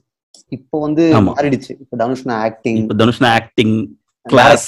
[0.52, 1.04] இப்போ வந்து.
[1.28, 1.72] மாறிடுச்சு.
[1.82, 3.76] இப்போ தனுஷ்னா ஆக்டிங் இப்ப தனுஷ்னா ஆக்டிங்
[4.26, 4.64] Class.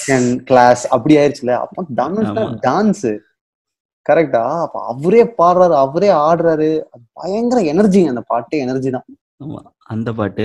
[0.47, 2.43] கிளாஸ் அப்படி ஆயிடுச்சுல அப்போ தனுஷ்னா.
[2.65, 3.07] டான்ஸ்
[4.07, 6.71] கரெக்டா அப்ப அவரே பாடுறாரு அவரே ஆடுறாரு.
[7.19, 9.07] பயங்கர எனர்ஜிங்க அந்த பாட்டு எனர்ஜி தான்.
[9.91, 10.45] அந்த பாட்டு.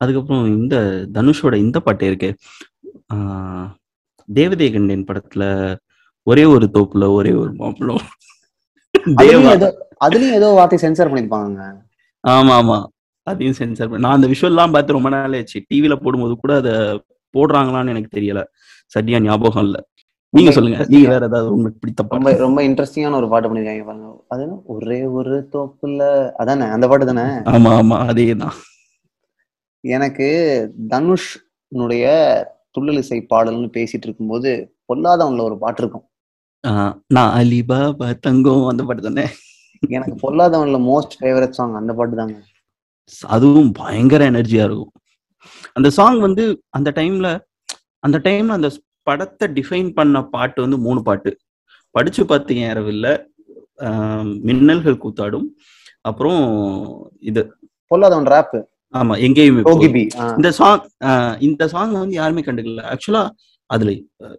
[0.00, 0.74] அதுக்கப்புறம் இந்த
[1.16, 2.30] தனுஷோட இந்த பாட்டு இருக்கு.
[3.14, 3.68] ஆஹ்
[4.28, 5.44] தேவதே கண்டேன் படத்துல
[6.26, 8.02] ஒரே ஒரு தோப்புல ஒரே ஒரு மாப்பிளம்
[10.04, 11.60] அதுலயும் ஏதோ வார்த்தை சென்சார் பண்ணிருப்பாங்க
[12.24, 12.78] ஆமா ஆமா.
[13.28, 16.72] அதையும் சென்சார் நான் அந்த விஷுவல்லாம் பார்த்து ரொம்ப நாள் ஆச்சு டிவில போடும்போது கூட அதை
[17.34, 18.42] போடுறாங்களான்னு எனக்கு தெரியல.
[18.86, 19.78] சரியா ஞாபகம் இல்ல.
[20.34, 20.78] நீங்க சொல்லுங்க.
[20.88, 24.08] நீங்க வேற ஏதாவது உங்களுக்கு பிடித்த ரொம்ப ரொம்ப இன்ட்ரெஸ்டிங்கான ஒரு பாட்டு பண்ணிருக்காங்க பாருங்க.
[24.28, 24.44] அது?
[24.74, 26.02] ஒரே ஒரு தோப்புல.
[26.36, 26.66] அதானே?
[26.76, 27.24] அந்த பாட்டு தானே?
[27.54, 27.96] ஆமா ஆமா.
[28.10, 28.56] அதேதான்.
[29.84, 30.28] எனக்கு
[30.88, 32.04] தனுஷ்னுடைய
[32.74, 34.50] துள்ளல் இசை பாடல்னு பேசிட்டு இருக்கும்போது
[34.88, 36.06] பொல்லாதவன்ல ஒரு பாட்டு இருக்கும்.
[37.06, 39.24] நான் அலிபாபா தங்கம் அந்த பாட்டு தானே?
[39.88, 42.36] எனக்கு பொல்லாதவன்ல மோஸ்ட் ஃபேவரட் சாங் அந்த பாட்டு தாங்க.
[43.26, 44.92] அதுவும் பயங்கர எனர்ஜியா இருக்கும்.
[45.72, 47.28] அந்த சாங் வந்து அந்த டைம்ல
[48.04, 48.68] அந்த டைம்ல அந்த
[49.02, 51.30] படத்தை டிஃபைன் பண்ண பாட்டு வந்து மூணு பாட்டு.
[51.94, 53.06] படிச்சு பார்த்தீங்க இரவில்ல
[53.78, 55.46] ஆஹ் மின்னல்கள் கூத்தாடும்.
[56.00, 56.42] அப்புறம்
[57.20, 57.42] இது
[57.90, 58.56] பொல்லாதவன் ராப்
[58.94, 59.62] ஆமா எங்கேயுமே
[60.36, 60.82] இந்த சாங்
[61.38, 62.84] இந்த சாங் வந்து யாருமே கண்டுக்கல.
[62.92, 63.22] ஆக்சுவலா
[63.70, 63.90] அதுல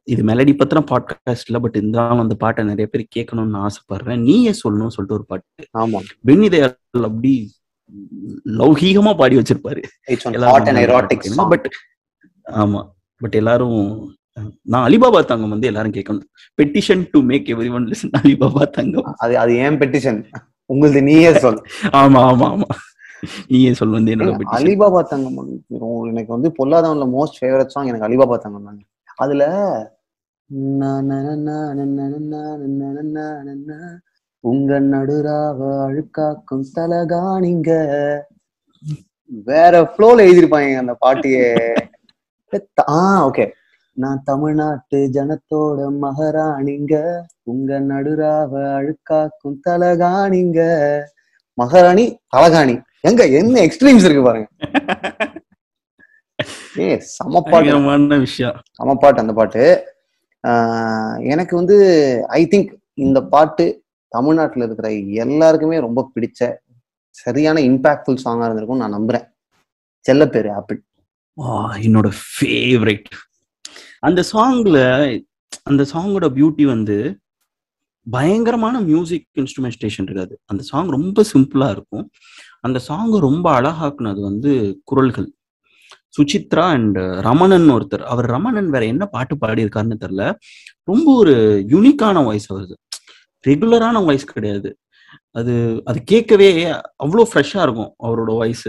[0.04, 4.20] இது மெலடி பத்தின பாட்காஸ்ட் இல்ல பட் இருந்தாலும் அந்த பாட்டை நிறைய பேர் கேட்கணும்னு ஆசைப்படுறேன்.
[4.20, 5.66] நீயே சொல்லணும்னு சொல்லிட்டு ஒரு பாட்டு.
[5.78, 6.00] ஆமா.
[6.56, 6.76] தயாள்
[7.10, 7.34] அப்படி
[8.60, 9.82] லௌகீகமா பாடி வச்சிருப்பாரு
[11.54, 11.68] பட்
[12.62, 12.82] ஆமா
[13.22, 13.80] பட் எல்லாரும்
[14.66, 16.28] நான் அலிபாபா தங்கம் வந்து எல்லாரும் கேட்கணும்
[16.60, 20.20] petition to make everyone listen Alibaba தங்கம் அது அது ஏன் பெட்டிஷன்
[20.70, 21.60] உங்களது நீயே சொல்
[21.94, 22.70] ஆமா ஆமா ஆமா
[23.50, 25.40] நீயே சொல் வந்து என்னோட அலிபாபா தங்கம்
[26.12, 28.84] எனக்கு வந்து பொல்லாதவன்ல மோஸ்ட் ஃபேவரட் சாங் எனக்கு அலிபாபா தங்கம் தாங்க
[29.18, 29.44] அதுல
[34.44, 37.70] உங்க நடுராவ அழுக்காக்கும் தலகாணிங்க.
[39.50, 41.48] வேற ஃப்ளோல எழுதியிருப்பாங்க அந்த பாட்டியே.
[42.90, 43.46] ஆ ஓகே
[44.04, 46.96] நான் தமிழ்நாட்டு ஜனத்தோட மகாராணிங்க.
[47.52, 50.60] உங்க நடுராவ அழுக்காக்கும் தலகாணிங்க.
[51.58, 52.76] மகாராணி தலகாணி.
[53.10, 54.48] எங்க என்ன எக்ஸ்ட்ரீம்ஸ் இருக்கு பாருங்க.
[56.86, 58.58] ஏ சமப்பாட்டு விஷயம்.
[58.80, 59.64] சமப்பாட்டு அந்த பாட்டு.
[61.34, 61.78] எனக்கு வந்து
[62.40, 62.72] ஐ திங்க்
[63.06, 63.66] இந்த பாட்டு
[64.10, 64.90] தமிழ்நாட்டில் இருக்கிற
[65.24, 66.52] எல்லாருக்குமே ரொம்ப பிடிச்ச
[67.10, 69.26] சரியான இம்பாக்ட்ஃபுல் சாங்காக இருந்திருக்கும் நான் நம்புறேன்.
[70.06, 70.80] செல்லப்பேரு ஆப்பிள்.
[71.86, 73.10] என்னோட ஃபேவரட்
[74.08, 74.78] அந்த சாங்ல
[75.64, 76.98] அந்த சாங்கோட பியூட்டி வந்து
[78.08, 80.36] பயங்கரமான மியூசிக் இன்ஸ்ட்ருமெண்டேஷன் இருக்காது.
[80.46, 82.06] அந்த சாங் ரொம்ப சிம்பிளா இருக்கும்.
[82.60, 84.52] அந்த சாங் ரொம்ப அழகாக்குனது வந்து
[84.84, 85.30] குரல்கள்.
[86.16, 88.04] சுசித்ரா அண்ட் ரமணன் ஒருத்தர்.
[88.14, 90.24] அவர் ரமணன் வேற என்ன பாட்டு பாடியிருக்காருன்னு தெரியல.
[90.92, 91.36] ரொம்ப ஒரு
[91.74, 92.76] யூனிக்கான வாய்ஸ் வருது
[93.48, 94.78] ரெகுலரான வாய்ஸ் கிடையாது.
[95.32, 96.64] அது அது கேட்கவே
[97.04, 98.68] அவ்வளோ ஃப்ரெஷ்ஷா இருக்கும் அவரோட voice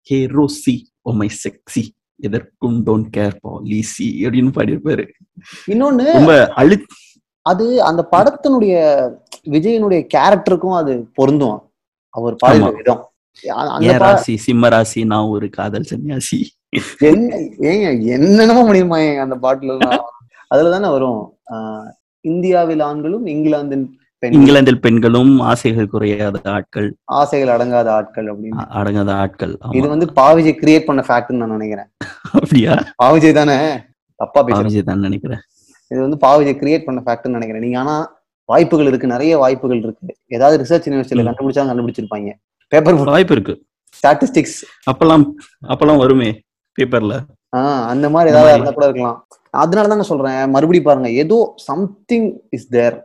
[0.00, 5.08] hey Rosie oh my sexy எதற்கும் டோன்ட் கேர் பாலிசி அப்படின்னு பாடியிருப்பாரு.
[5.66, 6.86] இன்னொன்னு ரொம்ப அழு
[7.42, 8.76] அது அந்த படத்தினுடைய
[9.46, 11.72] விஜயனுடைய கேரக்டருக்கும் அது பொருந்தும்.
[12.08, 12.76] அவர் ஆமா.
[12.76, 13.10] விதம்.
[13.94, 16.38] பா- ராசி சிம்ம ராசி நான் ஒரு காதல் சன்னியாசி?
[16.98, 19.98] என்ன ஏங்க என்னென்னமோ முடியுமா அந்த பாட்டுல
[20.46, 21.38] அதுல தானே வரும்
[22.20, 23.86] இந்தியாவில் ஆண்களும் இங்கிலாந்தின்
[24.22, 26.96] இங்கிலாந்தில் பெண்களும் ஆசைகள் குறையாத ஆட்கள்.
[27.04, 28.64] ஆசைகள் அடங்காத ஆட்கள் அப்படின்னு.
[28.78, 29.58] அடங்காத ஆட்கள்.
[29.72, 31.88] இது வந்து பாவிஜை கிரியேட் பண்ண ஃபேக்ட்னு நான் நினைக்கிறேன்.
[32.32, 32.84] அப்படியா?
[33.02, 33.80] பாவிஜை தானே?
[34.14, 35.38] தப்பா விஜய் தான் நினைக்கிறேன்.
[35.90, 37.62] இது வந்து பாவிஜை கிரியேட் பண்ண ஃபேக்ட்னு நினைக்கிறேன்.
[37.62, 40.16] நீங்க ஆனா வாய்ப்புகள் இருக்கு நிறைய வாய்ப்புகள் இருக்கு.
[40.26, 41.26] ஏதாவது ரிசர்ச் யூனிவர்சிட்டியில.
[41.28, 42.32] கண்டுபிடிச்சா கண்டுபிடிச்சிருப்பாங்க.
[42.68, 43.66] பேப்பர் வாய்ப்பு இருக்கு.
[43.98, 44.58] ஸ்டாட்டிஸ்டிக்ஸ்
[44.90, 45.24] அப்பெல்லாம்
[45.68, 46.40] அப்பெல்லாம் வருமே
[46.78, 47.14] பேப்பர்ல
[47.52, 48.54] ஆஹ் அந்த மாதிரி ஏதாவது.
[48.54, 49.18] இருந்தா கூட இருக்கலாம்.
[49.54, 52.96] அதனால தான் நான் சொல்றேன் மறுபடியும் பாருங்க ஏதோ சம்திங் இஸ் தேர்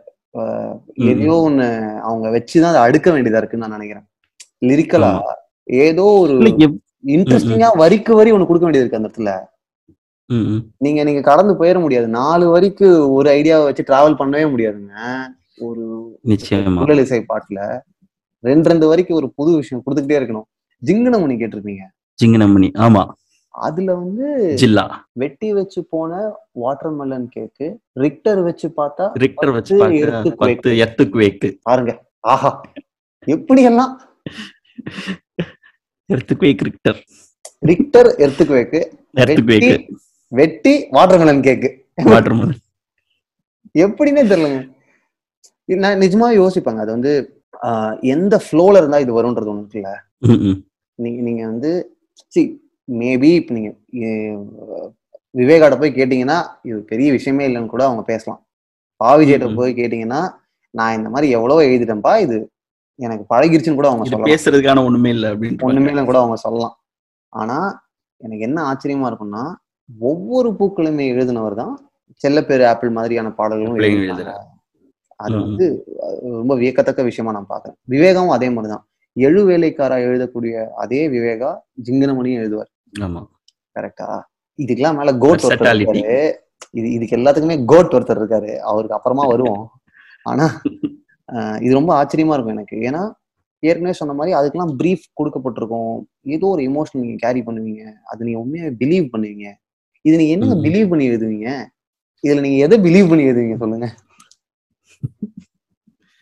[1.12, 1.67] எதையோ ஒண்ணு
[2.01, 4.06] அவங்க வச்சுதான் அதை அடுக்க வேண்டியதா இருக்குன்னு நான் நினைக்கிறேன்.
[4.69, 5.12] லிரிக்கலா
[5.88, 6.34] ஏதோ ஒரு
[7.15, 9.32] இன்ட்ரெஸ்டிங்கா வரிக்கு வரி ஒண்ணு கொடுக்க வேண்டியது இருக்கு அந்த இடத்துல.
[10.77, 12.08] நீங்க நீங்க கடந்து போயிட முடியாது.
[12.19, 14.93] நாலு வரிக்கு ஒரு ஐடியாவை வச்சு டிராவல் பண்ணவே முடியாதுங்க.
[15.60, 15.84] ஒரு
[16.27, 16.84] நிச்சயமா.
[17.01, 17.60] இசை பாட்டுல
[18.43, 20.47] ரெண்டு ரெண்டு வரிக்கு ஒரு புது விஷயம் கொடுத்துக்கிட்டே இருக்கணும்.
[20.82, 21.84] ஜிங்கனமணி கேட்டிருப்பீங்க.
[22.19, 23.03] ஜிங்கனமணி ஆமா.
[23.54, 24.28] அதுல வந்து
[24.62, 24.84] ஜில்லா.
[25.22, 26.12] வெட்டி வச்சு போன
[26.63, 27.68] வாட்டர்மெலன் கேக்கு
[28.04, 30.39] ரிக்டர் வச்சு பார்த்தா ரிக்டர் வச்சு பத்து பார்க்க earthquake.
[30.44, 31.94] பத்து எர்த்துக்கு வேக்கு பாருங்க.
[32.34, 32.52] ஆஹா.
[33.28, 33.92] எப்படி எல்லாம்
[36.10, 37.00] earthquake Richter.
[37.72, 38.80] Richter earthquake
[39.24, 39.76] எர்த்துக்கு
[40.32, 41.70] வெட்டி வாட்டர்மெலன் கேக்கு.
[42.12, 42.60] வாட்டர் முதல்
[43.76, 44.62] எப்படின்னே தெரியலங்க.
[45.70, 46.82] நான் நிஜமா யோசிப்பாங்க.
[46.84, 47.13] அது வந்து
[48.13, 49.92] எந்த ஃப்ளோல இருந்தா இது வரும்ன்றது ஒண்ணு இருக்குல்ல
[51.00, 51.72] நீங்க நீங்க வந்து
[52.34, 52.42] சி
[52.88, 53.69] மேபி இப்ப நீங்க
[55.36, 58.41] விவேகாட்ட போய் கேட்டீங்கன்னா இது பெரிய விஷயமே இல்லைன்னு கூட அவங்க பேசலாம்.
[59.02, 59.56] பாவிஜேட்ட.
[59.56, 60.22] போய் கேட்டீங்கன்னா
[60.74, 62.38] நான் இந்த மாதிரி எவ்வளவோ எழுதிட்டேன்ப்பா இது
[63.00, 64.32] எனக்கு பழகிருச்சுன்னு கூட அவங்க சொல்லலாம்.
[64.32, 66.76] பேசுறதுக்கான ஒண்ணுமே இல்ல அப்படின்னு ஒண்ணுமே இல்லைன்னு கூட அவங்க சொல்லலாம்.
[67.34, 67.58] ஆனா
[68.22, 69.43] எனக்கு என்ன ஆச்சரியமா இருக்கும்னா
[69.89, 71.74] ஒவ்வொரு பூக்களுமே எழுதினவர் தான்
[72.24, 73.80] செல்லப்பேரு ஆப்பிள் மாதிரியான பாடல்களும்.
[75.19, 75.36] அது.
[75.39, 75.65] வந்து
[76.38, 81.50] ரொம்ப வியக்கத்தக்க விஷயமா நான் பாக்குறேன் விவேகாவும் அதே மாதிரிதான் எழு வேலைக்காரா எழுதக்கூடிய அதே விவேகா
[81.84, 82.69] ஜிங்கனமணியும் எழுதுவார்.
[83.77, 84.08] கரெக்டா
[84.60, 85.71] இதுக்கெல்லாம் மேல கோட் ஒருத்தர்.
[85.77, 86.34] இருக்காரு.
[86.79, 88.51] இது இதுக்கு எல்லாத்துக்குமே கோட் ஒருத்தர் இருக்காரு.
[88.71, 89.63] அவருக்கு அப்புறமா வருவோம்.
[90.23, 90.45] ஆனா
[91.62, 92.77] இது ரொம்ப ஆச்சரியமா இருக்கும் எனக்கு.
[92.89, 93.01] ஏன்னா
[93.60, 95.91] ஏற்கனவே சொன்ன மாதிரி அதுக்கெல்லாம் பிரீஃப் கொடுக்கப்பட்டிருக்கும்.
[96.21, 97.84] ஏதோ ஒரு எமோஷன் நீங்க கேரி பண்ணுவீங்க.
[98.03, 99.45] அது நீங்க உண்மையாவே பிலீவ் பண்ணுவீங்க.
[100.01, 100.56] இது நீங்க என்ன.
[100.67, 101.49] பிலீவ் பண்ணி எழுதுவீங்க?
[102.23, 103.88] இதுல நீங்க எதை பிலீவ் பண்ணி எழுதுவீங்க சொல்லுங்க.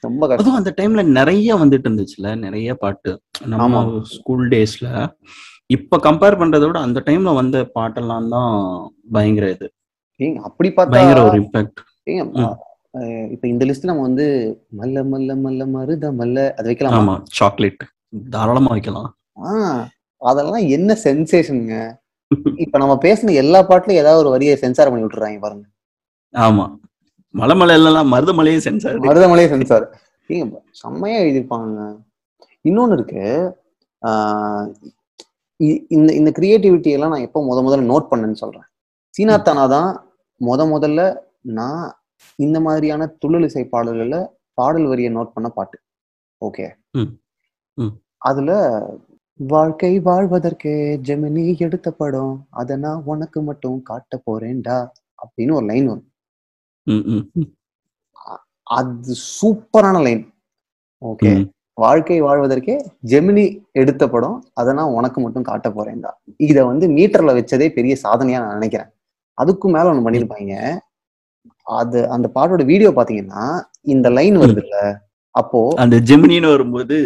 [0.04, 0.54] ரொம்ப கஷ்டம்.
[0.54, 2.38] அதுவும் அந்த டைம்ல நிறைய வந்துட்டு இருந்துச்சுல.
[2.38, 3.12] நிறைய பாட்டு.
[3.46, 4.02] நம்ம ஆமா.
[4.16, 4.88] ஸ்கூல் டேஸ்ல
[5.72, 8.54] இப்ப கம்பேர் பண்றதை விட அந்த டைம்ல வந்த பாட்டெல்லாம் தான்
[9.16, 9.68] பயங்கர இது.
[10.48, 11.80] அப்படி பார்த்தா பயங்கர ஒரு இம்பாக்ட்
[13.34, 14.26] இப்ப இந்த லிஸ்ட் நம்ம வந்து
[14.80, 16.98] மல்ல மல்ல மல்ல மருத மல்ல அது வைக்கலாமா?
[17.00, 17.84] ஆமா சாக்லேட்
[18.32, 19.10] தாராளமா வைக்கலாம்.
[19.50, 19.84] ஆஹ்
[20.22, 21.76] அதெல்லாம் என்ன சென்சேஷனுங்க
[22.64, 25.66] இப்ப நம்ம பேசின எல்லா பாட்டுலயும் ஏதாவது ஒரு வரியை சென்சார் பண்ணி விட்டுறாங்க பாருங்க.
[26.34, 26.66] ஆமா.
[27.36, 29.86] மலை மலை எல்லாம் மருதமலையே சென்சார் மருதமலையே சென்சார்
[30.80, 31.80] செம்மையா எழுதியிருப்பாங்க
[32.66, 33.24] இன்னொன்னு இருக்கு.
[35.98, 38.68] இந்த இந்த கிரியேட்டிவிட்டி எல்லாம் நான் எப்போ முத முதல்ல நோட் பண்ணேன்னு சொல்றேன்.
[39.16, 39.90] சீனா தானா தான்
[40.42, 41.02] முத முதல்ல
[41.60, 41.84] நான்
[42.46, 44.18] இந்த மாதிரியான துள்ளல் இசை பாடல்கள்ல
[44.60, 45.78] பாடல் வரியை நோட் பண்ண பாட்டு.
[46.42, 46.66] ஓகே.
[48.30, 48.52] அதுல
[49.40, 50.76] வாழ்க்கை வாழ்வதற்கே
[51.08, 54.78] ஜெமினி எடுத்த படம் அதை நான் உனக்கு மட்டும் காட்ட போறேன்டா
[55.20, 56.08] அப்படின்னு ஒரு லைன் வரும்.
[58.68, 60.24] அது சூப்பரான லைன்
[61.02, 61.32] ஓகே.
[61.84, 62.76] வாழ்க்கை வாழ்வதற்கே
[63.12, 63.46] ஜெமினி
[63.82, 66.12] எடுத்த படம் அதை நான் உனக்கு மட்டும் காட்ட போறேன்டா.
[66.48, 68.90] இத வந்து மீட்டர்ல வச்சதே பெரிய சாதனையா நான் நினைக்கிறேன்.
[69.42, 70.56] அதுக்கும் மேல ஒண்ணு பண்ணிருப்பாங்க
[71.80, 73.44] அது அந்த பாட்டோட வீடியோ பாத்தீங்கன்னா
[73.94, 74.78] இந்த லைன் வருது இல்ல
[75.36, 76.98] அப்போ அந்த ஜெமினின்னு வரும்போது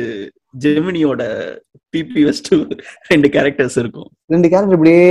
[0.63, 1.23] ஜெமினியோட
[1.93, 2.49] பிபி வெஸ்ட்
[3.09, 4.09] ரெண்டு கேரக்டர்ஸ் இருக்கும்.
[4.33, 5.09] ரெண்டு கேரக்டர் இப்படியே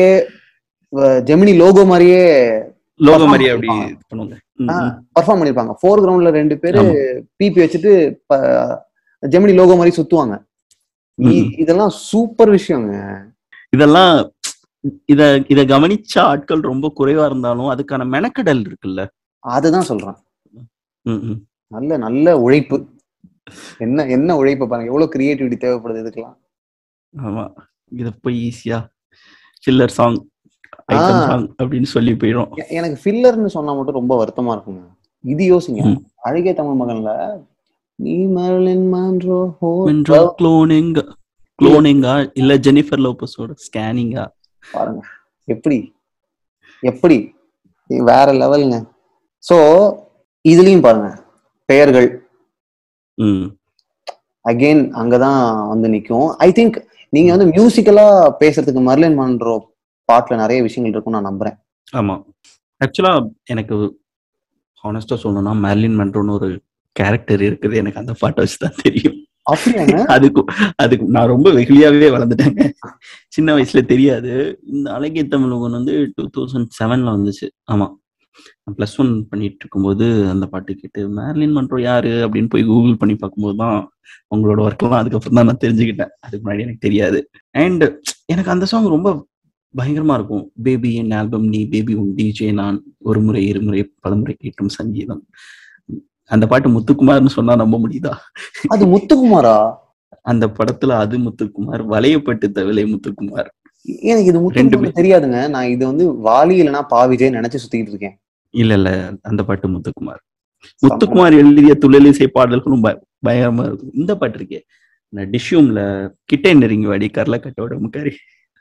[1.29, 2.25] ஜெமினி லோகோ மாதிரியே
[3.01, 3.69] லோகோ மாதிரி அப்படி
[4.11, 4.35] பண்ணுவாங்க.
[5.17, 6.83] பர்ஃபார்ம் பண்ணிருப்பாங்க ஃபோர் கிரவுண்ட்ல ரெண்டு பேரு.
[7.41, 7.93] பிபி வச்சுட்டு
[9.33, 10.37] ஜெமினி லோகோ மாதிரி சுத்துவாங்க.
[11.63, 12.95] இதெல்லாம் சூப்பர் விஷயங்க.
[13.77, 14.13] இதெல்லாம்
[15.13, 19.03] இத இத கவனிச்ச ஆட்கள் ரொம்ப குறைவா இருந்தாலும் அதுக்கான மெனக்கடல் இருக்குல்ல?
[19.45, 20.19] அதுதான் சொல்றேன்.
[21.75, 22.79] நல்ல நல்ல உழைப்பு.
[23.85, 24.91] என்ன என்ன உழைப்பு பாருங்க.
[24.93, 26.37] எவ்வளவு கிரியேட்டிவிட்டி தேவைப்படுது இதுக்கெல்லாம்.
[27.15, 27.45] ஆமா.
[28.01, 28.79] இத போய் ஈஸியா
[29.65, 30.21] சில்லர் சாங்
[31.61, 34.83] அப்படின்னு சொல்லி போயிடும் எனக்கு ஃபில்லர்னு சொன்னா மட்டும் ரொம்ப வருத்தமா இருக்குங்க.
[35.25, 35.83] இது யோசிங்க.
[36.29, 37.13] அழகிய தமிழ் மகன்ல
[37.99, 39.71] நீ மரலின் மான்றோ ஹோ
[40.39, 40.91] குளோனிங்
[41.59, 42.33] குளோனிங்கா?
[42.35, 44.25] இல்ல ஜெனிஃபர் லோபஸோட ஸ்கேனிங்கா?
[44.75, 45.03] பாருங்க.
[45.49, 45.79] எப்படி?
[46.83, 47.19] எப்படி?
[47.91, 48.77] வேற லெவலுங்க.
[49.45, 49.57] சோ
[50.45, 51.11] இதுலயும் பாருங்க.
[51.69, 52.09] பெயர்கள்.
[53.19, 53.45] ம்.
[54.45, 56.37] அகைன் அங்கதான் வந்து நிக்கும்.
[56.39, 56.79] ஐ திங்க்
[57.13, 58.07] நீங்க வந்து மியூசிக்கலா
[58.41, 59.55] பேசுறதுக்கு மர்லின் மான்றோ
[60.09, 61.57] பாட்டுல நிறைய விஷயங்கள் இருக்கும்னு நான் நம்புறேன்.
[61.93, 62.15] ஆமா.
[62.81, 63.13] ஆக்சுவலா
[63.45, 63.77] எனக்கு
[64.85, 66.49] ஹானஸ்டா சொல்லணும்னா மேர்லின் மென்ட்ரோன்னு ஒரு
[66.99, 67.75] கேரக்டர் இருக்குது.
[67.83, 69.19] எனக்கு அந்த பாட்டை வச்சு தான் தெரியும்
[70.15, 70.43] அதுக்கு
[70.83, 72.63] அதுக்கு நான் ரொம்ப வெகுளியாவே வளர்ந்துட்டேங்க.
[73.37, 74.33] சின்ன வயசுல தெரியாது.
[74.75, 77.49] இந்த அழகிய தமிழகன் வந்து டூ தௌசண்ட் செவன்ல வந்துச்சு.
[77.73, 77.87] ஆமா.
[78.77, 82.13] ப்ளஸ் ஒன் பண்ணிட்டு இருக்கும்போது அந்த பாட்டு கேட்டு மேர்லின் மன்றோ யாரு?
[82.27, 83.77] அப்படின்னு போய் கூகுள் பண்ணி பார்க்கும்போது தான்
[84.35, 86.13] உங்களோட ஒர்க்லாம் அதுக்கப்புறம் தான் நான் தெரிஞ்சுக்கிட்டேன்.
[86.25, 87.21] அதுக்கு முன்னாடி எனக்கு தெரியாது.
[87.65, 87.85] அண்ட்
[88.33, 89.11] எனக்கு அந்த சாங் ரொம்ப
[89.75, 90.45] பயங்கரமா இருக்கும்.
[90.63, 92.77] பேபி என் ஆல்பம் நீ பேபி உன் டிஜே நான்
[93.11, 95.23] ஒரு முறை இருமுறை பலமுறை கேட்டும் சங்கீதம்.
[96.25, 98.13] அந்த பாட்டு முத்துக்குமார்னு சொன்னா நம்ப முடியுதா?
[98.69, 99.75] அது முத்துக்குமாரா?
[100.23, 103.47] அந்த படத்துல அது முத்துக்குமார் வளையப்பட்டு தவிலை முத்துக்குமார்.
[103.83, 105.49] எனக்கு இது ரெண்டு முத்துக்குமார் தெரியாதுங்க.
[105.49, 108.21] நான் இது வந்து வாலி இல்லைன்னா பாவிஜய் நினைச்சு சுத்திக்கிட்டு இருக்கேன்.
[108.51, 109.13] இல்ல இல்ல.
[109.23, 110.19] அந்த பாட்டு முத்துக்குமார்.
[110.87, 113.93] முத்துக்குமார் எழுதிய துள்ளலிசை பாடல்களும் பய- பயங்கரமா இருக்கும்.
[113.93, 114.61] இந்த பாட்டு இருக்கே.
[115.17, 118.13] டிஷ்யூம்ல கிட்டே நெருங்கி வாடி கரல கட்டோட முக்காரி.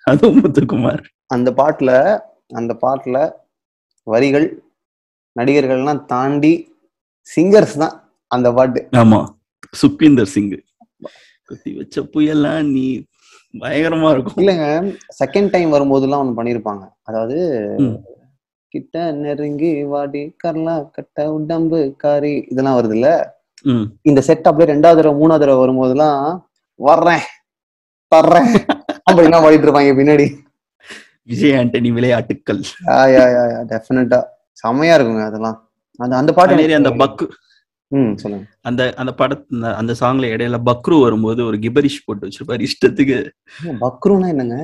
[0.03, 1.03] அதுவும் முத்துக்குமார்.
[1.25, 2.19] அந்த பாட்டுல
[2.53, 3.31] அந்த பாட்டுல
[4.03, 4.63] வரிகள்
[5.39, 6.72] நடிகர்கள்லாம் தாண்டி
[7.27, 7.95] சிங்கர்ஸ் தான்
[8.31, 8.79] அந்த பாட்டு.
[9.01, 9.19] ஆமா
[9.81, 10.49] சுக்விந்தர் சிங்
[11.49, 12.85] குத்தி வச்ச புயலா நீ
[13.53, 14.37] பயங்கரமா இருக்கும்.
[14.41, 14.67] இல்லைங்க
[15.19, 16.83] செகண்ட் டைம் வரும்போதெல்லாம் ஒண்ணு பண்ணிருப்பாங்க.
[17.09, 17.37] அதாவது.
[18.73, 23.09] கிட்ட நெருங்கி வாடி கர்லா கட்ட உடம்பு காரி இதெல்லாம் வருது இல்ல
[24.05, 26.17] இந்த செட் அப்படியே ரெண்டாவது தடவை மூணாவது தடவை வரும்போதெல்லாம்
[26.79, 27.25] வர்றேன்
[28.11, 28.49] தர்றேன்
[29.07, 30.25] அப்படின்னா பாடிட்டு இருப்பாங்க பின்னாடி.
[31.29, 32.61] விஜய் ஆண்டனி விளையாட்டுக்கள்.
[33.69, 34.19] டெஃபினட்டா
[34.63, 35.57] செமையா இருக்குங்க அதெல்லாம்.
[35.99, 37.25] அந்த அந்த பாட்டு அந்த பக்கு
[38.61, 43.17] அந்த அந்த படத்து அந்த சாங்ல இடையில பக்ரு வரும்போது ஒரு கிபரிஷ் போட்டு வச்சிருப்பாரு இஷ்டத்துக்கு.
[43.83, 44.57] பக்ரூனா என்னங்க?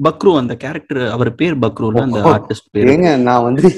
[0.00, 2.20] பக்ரு அந்த கேரக்டர் அவர் பேர் பக்ருல அந்த.
[2.34, 2.90] ஆர்டிஸ்ட் பேர்.
[2.92, 3.68] ஏங்க நான் வந்து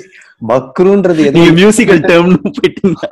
[0.50, 3.09] பக்ரூன்றது எதுவும் மியூசிக்கல் டேர்ம்னு போயிட்டீங்க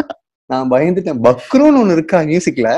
[0.50, 1.22] நான் பயந்துட்டேன்.
[1.28, 2.68] பக்ரூன்னு ஒண்ணு இருக்கா மியூசிக்ல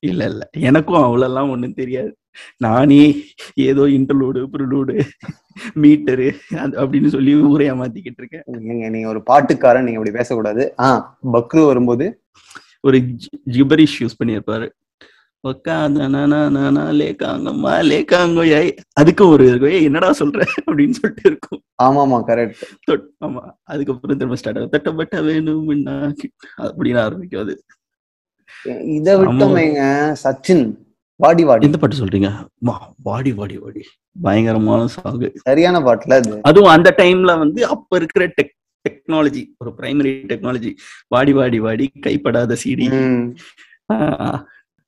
[0.00, 0.48] இல்ல இல்ல.
[0.52, 2.16] எனக்கும் அவ்வளவுலாம் ஒண்ணும் தெரியாது.
[2.56, 5.04] நானே ஏதோ இன்டர்லூடு ப்ரிலூடு
[5.74, 8.42] மீட்டரு அப்படின்னு சொல்லி ஊரை ஏமாத்திக்கிட்டு இருக்கேன்.
[8.44, 10.74] நீங்க நீங்க ஒரு பாட்டுக்காரன் நீங்க அப்படி பேசக்கூடாது.
[10.78, 12.22] ஆ பக்ரு வரும்போது?
[12.80, 13.02] ஒரு
[13.50, 14.70] ஜிபரிஷ் யூஸ் பண்ணியிருப்பாரு.
[18.94, 20.42] அதுக்கு ஒரு என்னடா சொல்ற?
[20.66, 21.62] அப்படின்னு சொல்லிட்டு இருக்கும்.
[21.82, 22.54] ஆமாமா கரெக்ட்
[22.90, 23.50] தொட்- ஆமா.
[23.62, 24.70] அதுக்கப்புறம் திரும்ப ஸ்டார்ட் ஆகும்.
[24.70, 26.12] தட்டப்பட்ட வேணும்னா
[26.58, 27.64] அப்படின்னு ஆரம்பிக்கும் அது.
[28.96, 29.82] இதை விட்டோமேங்க
[30.24, 30.64] சச்சின்
[31.20, 31.66] வாடி வாடி.
[31.66, 32.30] எந்த பாட்டு சொல்றீங்க?
[33.08, 33.82] வாடி வாடி வாடி.
[34.26, 36.32] பயங்கரமான சாங் சரியான பாட்டுல அது.
[36.48, 38.52] அதுவும் அந்த டைம்ல வந்து அப்ப இருக்கிற டெக்
[38.84, 40.70] டெக்னாலஜி ஒரு பிரைமரி டெக்னாலஜி
[41.14, 42.88] வாடி வாடி வாடி கைப்படாத சிடி.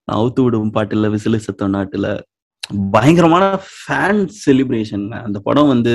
[0.08, 2.08] அவுத்து விடும் பாட்டுல விசிலு சத்தம் நாட்டுல.
[2.94, 3.44] பயங்கரமான
[3.76, 5.94] ஃபேன் செலிப்ரேஷன் அந்த படம் வந்து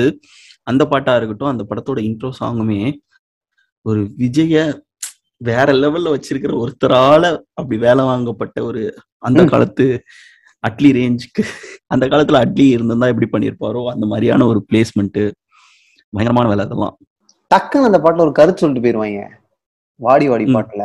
[0.70, 2.80] அந்த பாட்டா இருக்கட்டும் அந்த படத்தோட இன்ட்ரோ சாங்குமே
[3.86, 4.58] ஒரு விஜய
[5.40, 9.44] வேற லெவல்ல வச்சிருக்கிற ஒருத்தரால அப்படி வேலை வாங்கப்பட்ட ஒரு அந்த.
[9.44, 10.04] காலத்து
[10.64, 11.42] அட்லி ரேஞ்சுக்கு
[11.86, 15.32] அந்த காலத்துல அட்லி இருந்திருந்தா எப்படி பண்ணியிருப்பாரோ அந்த மாதிரியான ஒரு பிளேஸ்மெண்ட்
[16.12, 16.98] பயங்கரமான வேலை அதெல்லாம்.
[17.54, 19.40] டக்குன்னு அந்த பாட்டுல ஒரு கருத்து சொல்லிட்டு போயிருவாங்க.
[20.00, 20.44] வாடி வாடி.
[20.44, 20.84] பாட்டுல.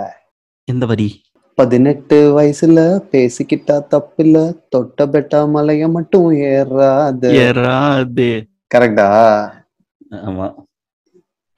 [0.68, 1.24] எந்த வரி?
[1.58, 2.80] பதினெட்டு வயசுல
[3.12, 4.60] பேசிக்கிட்டா தப்பில்ல.
[4.70, 7.30] தொட்ட பெட்டா மலைய மட்டும் ஏறாது.
[7.46, 8.48] ஏறாதே.
[8.76, 9.08] கரெக்டா
[10.12, 10.56] ஆமா.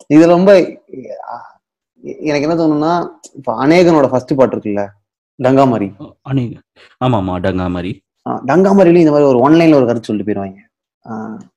[0.08, 0.52] இது ரொம்ப
[2.28, 2.94] எனக்கு என்ன தோணும்னா
[3.34, 4.84] இப்ப அநேகனோட ஃபர்ஸ்ட் பாட்டு இருக்குல்ல
[5.40, 5.88] டங்காமாரி
[6.24, 6.52] அநேக.
[7.02, 7.92] ஆமா ஆமா டங்கா மாதிரி
[8.26, 10.60] ஆஹ் டங்காமாரிலையும் இந்த மாதிரி ஒரு ஒன்லைன்ல ஒரு கருத்து சொல்லிட்டு போயிருவாங்க.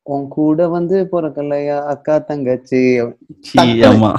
[0.07, 2.81] உன் கூட வந்து பிறக்கலையா அக்கா தங்கச்சி?
[3.89, 4.11] ஆமா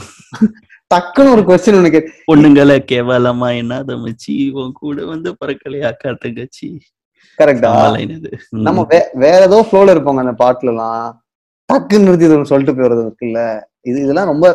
[0.92, 2.00] டக்குன்னு ஒரு கொஸ்டின் உனக்கு.
[2.28, 6.68] பொண்ணுங்களை கேவலமா என்ன தமச்சி உன் கூட வந்து பறக்கலையா அக்கா தங்கச்சி?
[7.40, 7.72] கரெக்டா.
[8.68, 8.84] நம்ம
[9.24, 11.08] வேற ஏதோ ஃப்ளோல இருப்போங்க அந்த பாட்டுல எல்லாம்
[11.70, 13.40] டக்குன்னு நிறுத்தி சொல்லிட்டு போறது இருக்குல்ல.
[13.84, 14.46] இது இதெல்லாம் ரொம்ப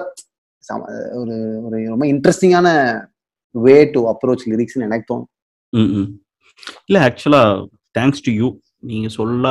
[1.21, 2.69] ஒரு ஒரு ரொம்ப இன்ட்ரெஸ்டிங்கான
[3.55, 5.31] வே டு அப்ரோச் லிரிக்ஸ்னு எனக்கு தோணும்.
[6.87, 7.43] இல்ல ஆக்சுவலா
[7.99, 8.49] தேங்க்ஸ் டு யூ
[8.91, 9.47] நீங்க சொல்ல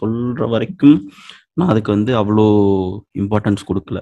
[0.00, 0.96] சொல்ற வரைக்கும்
[1.52, 2.46] நான் அதுக்கு வந்து அவ்வளோ
[3.18, 3.98] இம்பார்ட்டன்ஸ் கொடுக்கல.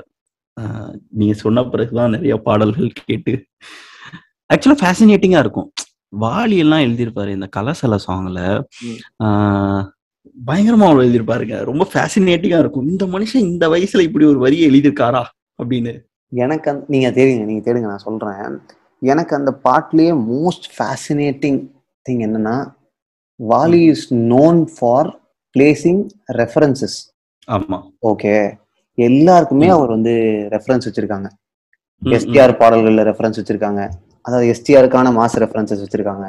[1.10, 3.34] நீங்க சொன்ன பிறகுதான் நிறைய பாடல்கள் கேட்டு
[4.50, 5.68] ஆக்சுவலா ஃபேசினேட்டிங்கா இருக்கும்.
[6.20, 8.40] வாலி எல்லாம் எழுதியிருப்பாரு இந்த கலசல சாங்ல.
[10.48, 11.56] பயங்கரமா அவ்வளவு எழுதியிருப்பாருங்க.
[11.70, 12.88] ரொம்ப ஃபேசினேட்டிங்கா இருக்கும்.
[12.88, 15.22] இந்த மனுஷன் இந்த வயசுல இப்படி ஒரு வரியை எழுதியிருக்காரா?
[15.62, 15.94] அப்படின்னு.
[16.32, 18.54] எனக்கு அந்த நீங்க தேடுங்க நீங்க தேடுங்க நான் சொல்றேன்.
[19.02, 21.60] எனக்கு அந்த பாட்டுலயே மோஸ்ட் ஃபேசினேட்டிங்
[22.06, 22.56] திங் என்னன்னா
[23.40, 25.10] Vaali is known for
[25.54, 26.02] placing
[26.40, 26.98] references
[27.48, 27.78] ஆமா.
[28.10, 28.34] ஓகே
[28.98, 29.68] எல்லாருக்குமே.
[29.68, 30.12] அவர் வந்து
[30.54, 31.28] ரெஃபரன்ஸ் வச்சிருக்காங்க.
[32.02, 33.82] எஸ்டிஆர் பாடல்கள்ல ரெஃபரன்ஸ் வச்சிருக்காங்க.
[34.22, 36.26] அதாவது எஸ்டிஆருக்கான மாஸ் ரெஃபரன்சஸ் வச்சிருக்காங்க.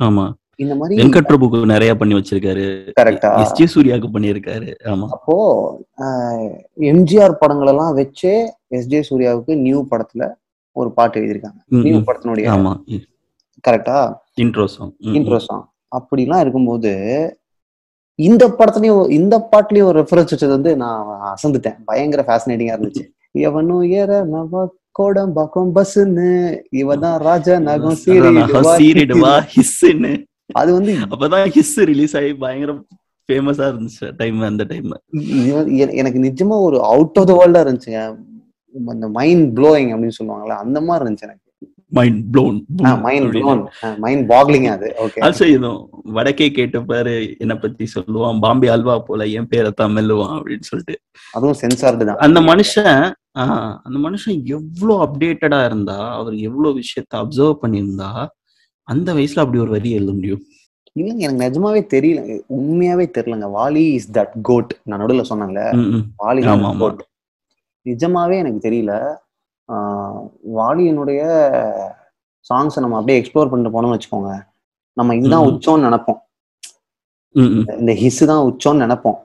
[0.00, 0.24] ஆமா.
[0.62, 2.64] இந்த மாதிரி வெங்கட் பிரபுக்கு நிறைய பண்ணி வச்சிருக்காரு.
[3.00, 4.70] கரெக்டா எஸ் ஜே சூர்யாவுக்கு பண்ணியிருக்காரு.
[4.92, 5.06] ஆமா.
[5.16, 5.36] அப்போ
[6.92, 8.34] எம்ஜிஆர் படங்கள் எல்லாம் வச்சே
[8.78, 10.24] எஸ் ஜே சூர்யாவுக்கு நியூ படத்துல
[10.76, 11.60] ஒரு பாட்டு எழுதியிருக்காங்க.
[11.86, 11.98] நியூ.
[12.08, 12.72] படத்தினுடைய ஆமா.
[13.64, 13.98] கரெக்டா
[14.44, 16.92] இன்ட்ரோ சாங் இன்ட்ரோ சாங் அப்படிலாம் இருக்கும்போது
[18.18, 21.78] இந்த படத்துலயும் இந்த பாட்டுலயும் ஒரு ரெஃபரன்ஸ் வச்சது வந்து நான் அசந்துட்டேன்.
[21.84, 23.04] பயங்கர ஃபேசினேட்டிங்கா இருந்துச்சு.
[23.48, 24.64] எவனும் ஏற நவ
[24.98, 26.28] கோடம்பாக்கம் பஸ்ன்னு
[26.80, 30.12] இவதான் ராஜா நகம் சீரிடுவா சீரிடுவா ஹிஸ்ன்னு.
[30.50, 32.72] அது வந்து அப்பதான் ஹிஸ் ரிலீஸ் ஆகி பயங்கர
[33.28, 34.90] ஃபேமஸா இருந்துச்சு டைம் அந்த டைம்
[35.42, 38.02] இது எனக்கு நிஜமா ஒரு அவுட் ஆஃப் த வேர்ல்டா இருந்துச்சுங்க
[38.94, 41.40] அந்த மைண்ட் ப்ளோயிங் அப்படின்னு சொல்லுவாங்கல்ல அந்த மாதிரி இருந்துச்சு எனக்கு.
[41.92, 42.56] Mind blown
[43.04, 43.60] mind blown
[44.04, 44.88] mind boggling அது.
[45.04, 45.80] ஓகே ஆல்சோ இதுவும்
[46.16, 47.12] வடக்கே கேட்டு பாரு
[47.44, 50.96] என்ன பத்தி சொல்லுவான் பாம்பே அல்வா போல என் பேரை தான் மெல்லுவான் அப்படின்னு சொல்லிட்டு.
[51.34, 52.20] அதுவும் சென்சார்டு தான்.
[52.26, 52.96] அந்த மனுஷன்
[53.86, 58.10] அந்த மனுஷன் எவ்வளவு அப்டேட்டடா இருந்தா அவர் எவ்வளவு விஷயத்த அப்சர்வ் பண்ணியிருந்தா
[58.88, 60.42] அந்த வயசுல அப்படி ஒரு வரி எழுத முடியும்?
[60.98, 62.20] இல்லைங்க எனக்கு நிஜமாவே தெரியல.
[62.58, 63.46] உண்மையாவே தெரியலங்க.
[63.58, 65.62] வாலி இஸ் தட் கோட் நான் நடுவில் சொன்னேன்ல.
[66.24, 66.42] வாலி.
[66.82, 67.00] கோட்
[67.86, 68.92] நிஜமாவே எனக்கு தெரியல.
[70.58, 71.22] வாலியினுடைய
[72.46, 74.32] சாங்ஸை நம்ம அப்படியே எக்ஸ்ப்ளோர் பண்ணிட்டு போனோம்னு வச்சுக்கோங்க.
[74.96, 75.52] நம்ம இதுதான் ம்ம்.
[75.52, 76.20] உச்சம்னு நினைப்போம்.
[77.80, 79.18] இந்த ஹிஸ் தான் உச்சம்னு நினைப்போம்.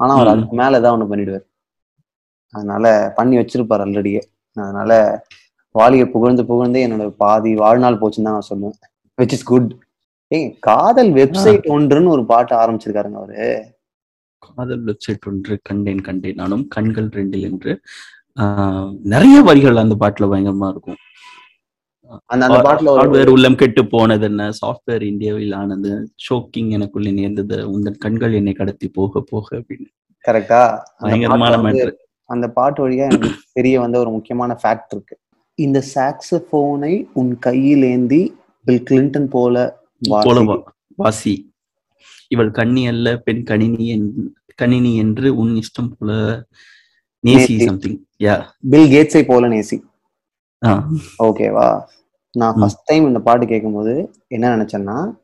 [0.00, 0.30] ஆனா அவர்.
[0.34, 1.44] அதுக்கு மேல ஏதாவது ஒண்ணு பண்ணிடுவார்.
[2.54, 2.84] அதனால
[3.16, 4.20] பண்ணி வச்சிருப்பார் ஆல்ரெடியே
[4.56, 4.92] அதனால
[5.78, 8.76] வாலியை புகழ்ந்து புகழ்ந்து என்னோட பாதி வாழ்நாள் போச்சுன்னு தான் நான் சொல்லுவேன்.
[9.18, 9.70] விச் இஸ் குட்
[10.30, 13.48] ஏங்க காதல் வெப்சைட் ஒன்றுன்னு ஒரு பாட்டு ஆரம்பிச்சிருக்காருங்க அவரு.
[14.46, 16.38] காதல் வெப்சைட் ஒன்று கண்டேன் கண்டேன்.
[16.42, 17.72] நானும் கண்கள் ரெண்டில் என்று
[19.14, 21.00] நிறைய வரிகள் அந்த பாட்டுல பயங்கரமா இருக்கும்.
[22.32, 24.42] அந்த ஹார்ட்வேர் உள்ளம் கெட்டு போனது என்ன?
[24.60, 25.92] சாஃப்ட்வேர் இந்தியாவில் ஆனது
[26.26, 29.88] ஷோக்கிங் எனக்குள்ளே நேர்ந்தது உந்தன் கண்கள் என்னை கடத்தி போக போக அப்படின்னு.
[30.24, 30.62] கரெக்டா
[31.04, 31.92] பயங்கரமான மேட்ரு
[32.30, 35.16] அந்த பாட்டு வழியா எனக்கு தெரிய வந்த ஒரு முக்கியமான ஃபேக்ட் இருக்கு.
[35.54, 39.78] இந்த சாக்ஸபோனை உன் கையில் ஏந்தி பில் கிளின்டன் போல
[40.96, 41.52] வாசி.
[42.28, 46.44] இவள் கண்ணி அல்ல பெண் கணினி என்- கணினி என்று உன் இஷ்டம் போல
[47.26, 47.64] நேசி.
[47.66, 49.80] சம்திங் யா பில் கேட்ஸை போல நேசி.
[51.18, 51.82] ஓகேவா
[52.32, 52.54] நான்.
[52.58, 55.16] ஃபர்ஸ்ட் டைம் இந்த பாட்டு கேட்கும்போது என்ன நினைச்சேன்னா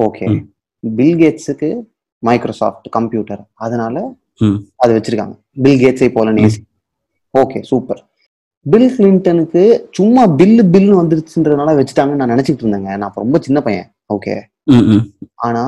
[0.00, 0.46] ஓகே.
[0.94, 1.82] பில் கேட்ஸுக்கு
[2.18, 4.14] மைக்ரோசாஃப்ட் கம்ப்யூட்டர் அதனால.
[4.76, 5.40] அது வச்சிருக்காங்க.
[5.52, 6.56] பில் கேட்ஸை போல நேசி.
[7.38, 8.13] ஓகே சூப்பர்
[8.70, 12.90] பில் கிளின்டனுக்கு சும்மா பில்லு பில்னு வந்துருச்சுன்றதுனால வச்சுட்டாங்கன்னு நான் நினைச்சிட்டு இருந்தேங்க.
[12.92, 13.88] நான் அப்ப ரொம்ப சின்ன பையன்.
[14.14, 14.34] ஓகே
[15.34, 15.64] ஆனா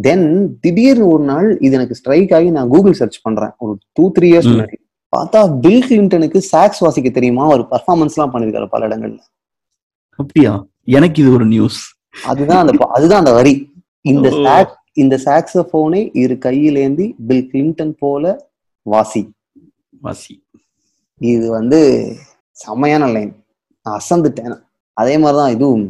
[0.00, 0.26] தென்
[0.60, 3.50] திடீர்னு ஒரு நாள் இது எனக்கு ஸ்ட்ரைக் ஆகி நான் கூகுள் சர்ச் பண்றேன்.
[3.58, 4.48] ஒரு டூ த்ரீ இயர்ஸ்.
[4.52, 4.78] முன்னாடி.
[5.16, 7.46] பார்த்தா பில் கிளின்டனுக்கு சாக்ஸ் வாசிக்க தெரியுமா?
[7.46, 9.18] ஒரு பர்ஃபார்மன்ஸ் எல்லாம் பண்ணிருக்காரு பல இடங்கள்ல.
[10.18, 10.66] அப்படியா?
[10.84, 11.80] எனக்கு இது ஒரு நியூஸ்
[12.24, 13.54] அதுதான் அந்த அதுதான் அந்த வரி.
[14.00, 14.38] இந்த ஓ.
[14.44, 18.50] சாக் இந்த சாக்ஸபோனை இரு கையிலேந்தி பில் கிளின்டன் போல
[18.82, 19.22] வாசி.
[20.00, 20.34] வாசி.
[21.20, 21.80] இது வந்து
[22.56, 23.32] செமையான லைன்
[23.86, 24.56] நான் அசந்துட்டேன்.
[24.96, 25.84] அதே மாதிரிதான் இதுவும்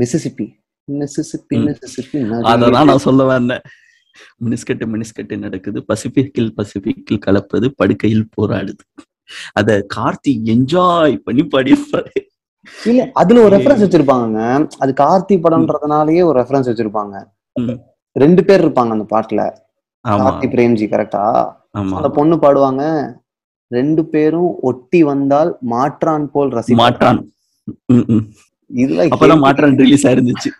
[0.00, 0.46] மிசிசிப்பி
[0.88, 1.56] மிசிசிப்பி.
[1.66, 3.64] மிசிசிப்பி அததான் நான் சொல்ல வந்தேன்.
[4.44, 5.78] மினிஸ்கட்டு மினிஸ்கட்டு நடக்குது.
[5.90, 8.84] பசிபிக்கில் பசிபிக்கில் கலப்பது படுக்கையில் போராடுது.
[9.58, 12.12] அத கார்த்தி என்ஜாய் பண்ணி பாடியிருப்பாரு
[12.88, 14.38] இல்ல அதுல ஒரு ரெஃபரன்ஸ் வச்சிருப்பாங்க
[14.82, 17.16] அது கார்த்தி படம்ன்றதுனாலயே ஒரு ரெஃபரன்ஸ் வச்சிருப்பாங்க.
[18.22, 19.42] ரெண்டு பேர் இருப்பாங்க அந்த பாட்டுல.
[20.04, 21.26] கார்த்தி பிரேம்ஜி கரெக்டா
[21.92, 22.82] அந்த பொண்ணு பாடுவாங்க.
[23.78, 27.20] ரெண்டு பேரும் ஒட்டி வந்தால் மாற்றான் போல் ரசி மாற்றான்.
[28.70, 30.50] இதெல்லாம் அப்பதான் மாற்றான் ரிலீஸ் ஆயிருந்துச்சு.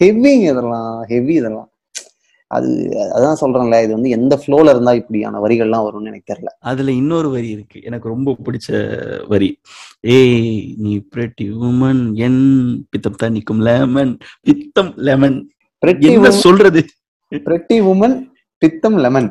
[0.00, 1.68] ஹெவிங்க இதெல்லாம் ஹெவி இதெல்லாம்.
[2.50, 2.70] அது
[3.16, 6.50] அதான் சொல்றேன்ல இது வந்து எந்த ஃப்ளோல இருந்தா இப்படியான வரிகள்லாம் வரும்னு எனக்கு தெரியல.
[6.70, 7.78] அதுல இன்னொரு வரி இருக்கு.
[7.88, 8.68] எனக்கு ரொம்ப பிடிச்ச
[9.32, 9.48] வரி.
[10.16, 12.42] ஏய் நீ பிரெட்டி உமன் என்
[12.92, 14.12] பித்தம் தான் நிக்கும் லெமன்
[14.48, 15.38] பித்தம் லெமன்
[15.82, 16.82] பிரெட்டி என்ன சொல்றது?
[17.46, 18.16] பிரெட்டி உமன்
[18.62, 19.30] பித்தம் லெமன்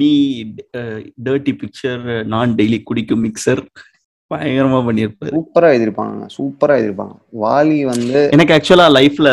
[0.00, 0.10] நீ
[1.26, 3.62] டர்ட்டி பிக்சர் நான் டெய்லி குடிக்கும் மிக்சர்
[4.30, 5.32] பயங்கரமா பண்ணியிருப்பாரு.
[5.36, 9.30] சூப்பரா எழுதிருப்பாங்க சூப்பரா எழுதிருப்பாங்க வாலி வந்து எனக்கு ஆக்சுவலா லைஃப்ல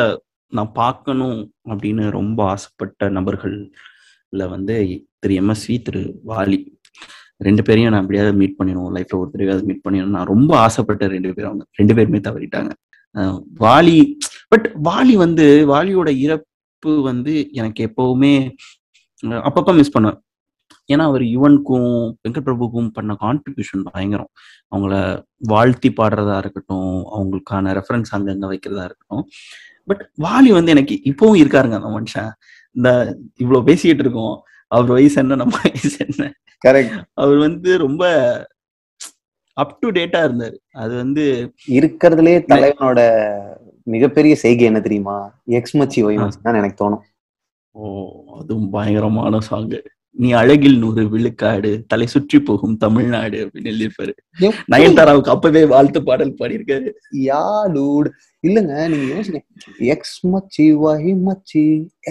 [0.57, 1.39] நான் பார்க்கணும்
[1.71, 4.75] அப்படின்னு ரொம்ப ஆசைப்பட்ட நபர்கள்ல வந்து
[5.23, 6.59] திரு எம்எஸ்வி திரு வாலி.
[7.47, 11.31] ரெண்டு பேரையும் நான் எப்படியாவது மீட் பண்ணிடணும் லைஃப்ல ஒரு தடவையாவது மீட் பண்ணிடணும் நான் ரொம்ப ஆசைப்பட்ட ரெண்டு
[11.37, 12.71] பேரும் அவங்க ரெண்டு பேருமே தவறிட்டாங்க.
[13.63, 13.97] வாலி
[14.51, 18.33] பட் வாலி வந்து வாலியோட இறப்பு வந்து எனக்கு எப்பவுமே
[19.47, 20.19] அப்பப்ப மிஸ் பண்ணுவேன்.
[20.91, 21.91] ஏன்னா அவர் யுவனுக்கும்
[22.23, 24.31] வெங்கட் பிரபுக்கும் பண்ண கான்ட்ரிபியூஷன் பயங்கரம்.
[24.75, 24.95] அவங்கள
[25.53, 29.25] வாழ்த்தி பாடுறதா இருக்கட்டும் அவங்களுக்கான ரெஃபரன்ஸ் அங்கங்க வைக்கிறதா இருக்கட்டும்.
[29.85, 32.31] பட் வாலி வந்து எனக்கு இப்பவும் இருக்காருங்க அந்த மனுஷன்.
[32.75, 32.89] இந்த
[33.43, 34.35] இவ்வளவு பேசிக்கிட்டு இருக்கோம்.
[34.67, 36.31] அவர் வயசு என்ன நம்ம வயசு என்ன?
[36.67, 38.03] கரெக்ட் அவர் வந்து ரொம்ப
[39.53, 40.57] அப் டு டேட்டா இருந்தாரு.
[40.83, 41.23] அது வந்து
[41.79, 42.99] இருக்கிறதுலே தலைவனோட
[43.93, 45.17] மிகப்பெரிய செய்கை என்ன தெரியுமா?
[45.57, 47.03] எக்ஸ் மச்சி ஒய் மச்சி தான் எனக்கு தோணும்.
[47.75, 47.83] ஓ
[48.39, 49.79] அதுவும் பயங்கரமான சாங்கு
[50.21, 54.13] நீ அழகில் நூறு விழுக்காடு தலை சுற்றி போகும் தமிழ்நாடு அப்படின்னு எழுதியிருப்பாரு.
[54.73, 56.89] நயன்தாராவுக்கு அப்பவே வாழ்த்து பாடல் பாடியிருக்காரு.
[57.29, 57.43] யா
[57.75, 58.09] டூட்
[58.47, 59.41] இல்லங்க நீங்க யோசிங்க
[59.93, 61.63] எக்ஸ் மச்சி ஒய் மச்சி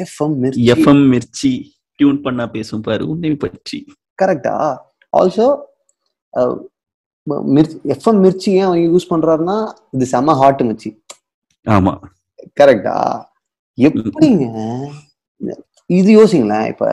[0.03, 0.35] எஃப்எம்
[0.75, 1.53] எஃப்எம் மிர்ச்சி.
[2.01, 3.79] டியூன் பண்ணா பேசும் பாரு உன்னை பற்றி.
[4.23, 4.57] கரெக்டா
[5.13, 5.47] ஆல்சோ
[7.95, 9.57] எஃப்எம் மிர்ச்சி ஏன் அவங்க யூஸ் பண்றாருன்னா
[9.97, 10.93] இது செம ஹாட் மிர்ச்சி.
[11.67, 11.95] ஆமா.
[12.61, 12.97] கரெக்டா
[13.79, 14.45] எப்படிங்க?
[16.01, 16.87] இது யோசிங்களேன் இப்ப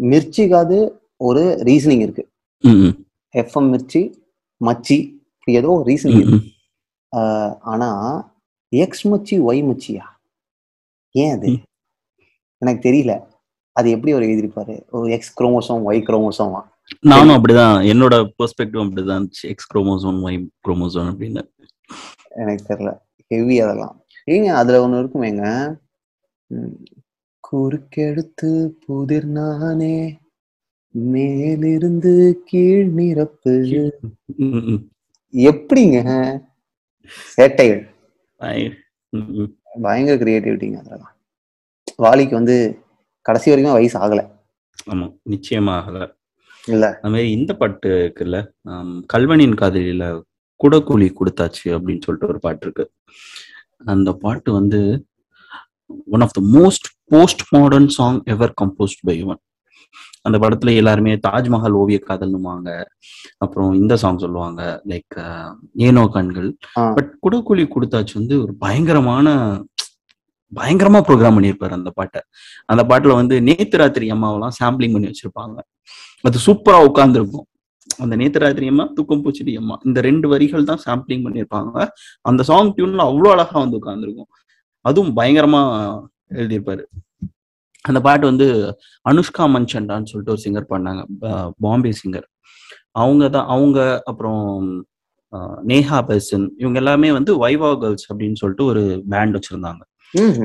[0.00, 2.28] மிர்ச்சிக்காவது ஒரு ரீசனிங் இருக்கு.
[3.32, 4.14] எஃப்எம் மிர்ச்சி
[4.64, 4.98] மச்சி
[5.38, 6.40] இப்படி ஏதோ ரீசனிங் இருக்கு.
[7.60, 7.88] ஆனா
[8.68, 10.02] எக்ஸ் மச்சி ஒய் மச்சியா?
[11.10, 11.58] ஏன் அது.
[12.58, 13.26] எனக்கு தெரியல.
[13.72, 14.90] அது எப்படி அவர் எழுதியிருப்பாரு?
[14.90, 16.60] ஒரு எக்ஸ் குரோமோசோம் ஒய் குரோமோசோமா
[17.00, 17.76] நானும் அப்படிதான்.
[17.92, 19.48] என்னோட பெர்ஸ்பெக்டிவ் அப்படிதான் இருந்துச்சு.
[19.48, 21.50] எக்ஸ் குரோமோசோன் ஒய் குரோமோசோன் அப்படின்னு.
[22.28, 22.98] எனக்கு தெரியல.
[23.28, 24.04] ஹெவி அதெல்லாம்.
[24.30, 25.74] ஏங்க அதுல ஒண்ணு இருக்குமேங்க.
[27.44, 28.50] குறுக்கெடுத்து
[28.84, 29.96] புதிர் நானே
[30.94, 32.12] மேலிருந்து
[32.48, 33.54] கீழ் நிரப்பு.
[35.34, 35.98] எப்படிங்க?
[37.36, 37.82] சேட்டைகள்.
[39.86, 41.14] பயங்கர கிரியேட்டிவிட்டிங்க அதெல்லாம்.
[42.04, 42.56] வாலிக்கு வந்து
[43.26, 44.22] கடைசி வரைக்கும் வயசு ஆகல.
[44.92, 45.90] ஆமா நிச்சயமாக
[46.64, 46.84] இல்ல.
[47.02, 48.38] அது மாதிரி இந்த பாட்டு இருக்குல்ல
[49.12, 50.04] கல்வனின் காதலியில
[50.60, 52.84] குடக்கூலி கொடுத்தாச்சு அப்படின்னு சொல்லிட்டு ஒரு பாட்டு இருக்கு.
[53.94, 54.80] அந்த பாட்டு வந்து
[56.14, 59.42] one of the most post modern song ever composed by Yuvan
[60.26, 62.68] அந்த படத்துல எல்லாருமே தாஜ்மஹால் ஓவிய காதல்னுவாங்க.
[63.44, 64.60] அப்புறம் இந்த சாங் சொல்லுவாங்க.
[64.90, 65.16] லைக்
[65.86, 66.48] ஏனோ கண்கள்.
[66.96, 69.34] பட் குடக்கூலி கொடுத்தாச்சு வந்து ஒரு பயங்கரமான
[70.52, 72.20] பயங்கரமா ப்ரோக்ராம் பண்ணியிருப்பாரு அந்த பாட்டை.
[72.72, 75.56] அந்த பாட்டுல வந்து நேத்து ராத்திரி அம்மாவெல்லாம் சாம்பிளிங் பண்ணி வச்சிருப்பாங்க.
[76.28, 77.46] அது சூப்பரா உட்கார்ந்துருக்கும்.
[78.02, 79.76] அந்த நேத்து ராத்திரி அம்மா தூக்கம் பூச்சிடி அம்மா.
[79.88, 81.86] இந்த ரெண்டு வரிகள் தான் சாம்பிளிங் பண்ணியிருப்பாங்க.
[82.30, 84.30] அந்த சாங் டியூன்ல அவ்வளோ அழகா வந்து உட்கார்ந்துருக்கும்.
[84.80, 85.62] அதுவும் பயங்கரமா
[86.34, 86.84] எழுதியிருப்பாரு.
[87.84, 88.46] அந்த பாட்டு வந்து
[89.06, 91.02] அனுஷ்கா மன்சண்டான்னு சொல்லிட்டு ஒரு சிங்கர் பண்ணாங்க
[91.64, 92.28] பாம்பே சிங்கர்
[92.94, 93.78] அவங்க தான் அவங்க
[94.10, 94.42] அப்புறம்
[95.70, 98.82] நேஹா பெசன் இவங்க எல்லாமே வந்து வைவா கேர்ள்ஸ் அப்படின்னு சொல்லிட்டு ஒரு
[99.12, 99.82] பேண்ட் வச்சிருந்தாங்க.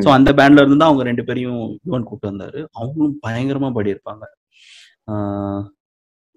[0.04, 2.60] ஸோ அந்த பேண்ட்ல இருந்து தான் அவங்க ரெண்டு பேரையும் யுவன் கூப்பிட்டு வந்தாரு.
[2.78, 4.24] அவங்களும் பயங்கரமா பாடியிருப்பாங்க.
[5.08, 5.62] ஆஹ்,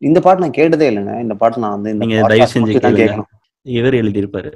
[0.03, 2.75] இந்த பாட்டு நான் கேட்டதே இல்லைங்க இந்த பாட்டு நான் வந்து நீங்க தயவு செஞ்சு.
[3.01, 3.31] கேட்கணும்.
[3.63, 4.51] இவர் எழுதியிருப்பாரு.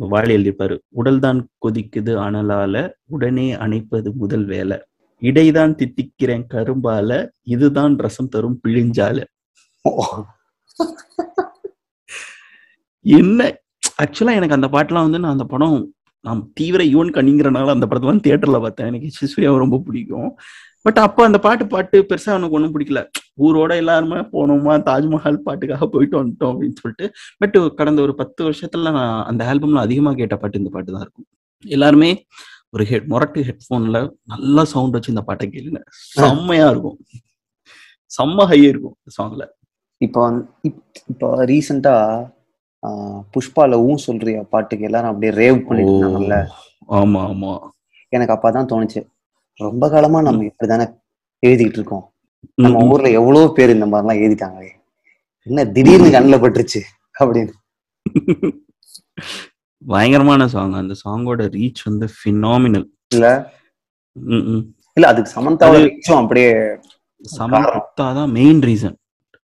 [0.00, 0.78] வாலி எழுதியிருப்பாரு.
[0.88, 4.78] உடல் தான் கொதிக்குது அனலால உடனே அணைப்பது முதல் வேலை.
[5.22, 9.24] இடைதான் தித்திக்கிறேன் கரும்பால இதுதான் ரசம் தரும் பிழிஞ்சால.
[13.00, 13.58] என்ன?
[14.02, 18.60] ஆக்சுவலா எனக்கு அந்த பாட்டுலாம் வந்து நான் அந்த படம் நான் தீவிர யுவன் கண்ணிங்கிறனால அந்த படத்தெல்லாம் தியேட்டர்ல
[18.60, 18.86] பார்த்தேன்.
[18.86, 20.30] எனக்கு சிசுயாவை ரொம்ப பிடிக்கும்.
[20.88, 23.00] பட் அப்போ அந்த பாட்டு பாட்டு பெருசா எனக்கு ஒன்றும் பிடிக்கல.
[23.46, 27.06] ஊரோட எல்லாருமே போனோமா தாஜ்மஹால் பாட்டுக்காக போயிட்டு வந்துட்டோம் அப்படின்னு சொல்லிட்டு.
[27.40, 31.28] பட் கடந்த ஒரு பத்து வருஷத்துல நான் அந்த ஆல்பம்ல அதிகமா கேட்ட பாட்டு இந்த பாட்டு தான் இருக்கும்.
[31.64, 32.10] எல்லாருமே
[32.74, 33.98] ஒரு ஹெட் மொரட்டு ஹெட்ஃபோன்ல
[34.32, 35.80] நல்ல சவுண்ட் வச்சு இந்த பாட்டை கேளுங்க.
[36.16, 36.98] செம்மையா இருக்கும்.
[38.10, 39.44] செம்ம ஹை இருக்கும் சாங்ல
[40.00, 40.22] இப்போ
[41.12, 41.94] இப்போ ரீசெண்டா
[43.34, 46.40] புஷ்பால ஊ சொல்றியா பாட்டுக்கு எல்லாரும் அப்படியே ரேவ் பண்ணிட்டு
[46.98, 47.52] ஆமா ஆமா.
[48.12, 49.00] எனக்கு அப்பதான் தோணுச்சு.
[49.60, 50.84] ரொம்ப காலமா நம்ம இப்படிதானே
[51.42, 52.04] எழுதிட்டு இருக்கோம்.
[52.54, 52.82] நம்ம.
[52.84, 54.70] ஊர்ல எவ்வளவு பேர் இந்த மாதிரிலாம் எழுதிட்டாங்களே.
[55.46, 56.80] என்ன திடீர்னு கண்ணில் பட்டுருச்சு
[57.20, 57.52] அப்படின்னு.
[59.82, 63.26] பயங்கரமான சாங் அந்த சாங்கோட ரீச் வந்து ஃபினாமினல் இல்ல.
[64.96, 66.50] இல்ல அதுக்கு சமந்தாவோட reach-உம் அப்படியே
[67.38, 68.96] சமந்தா தான் மெயின் ரீசன்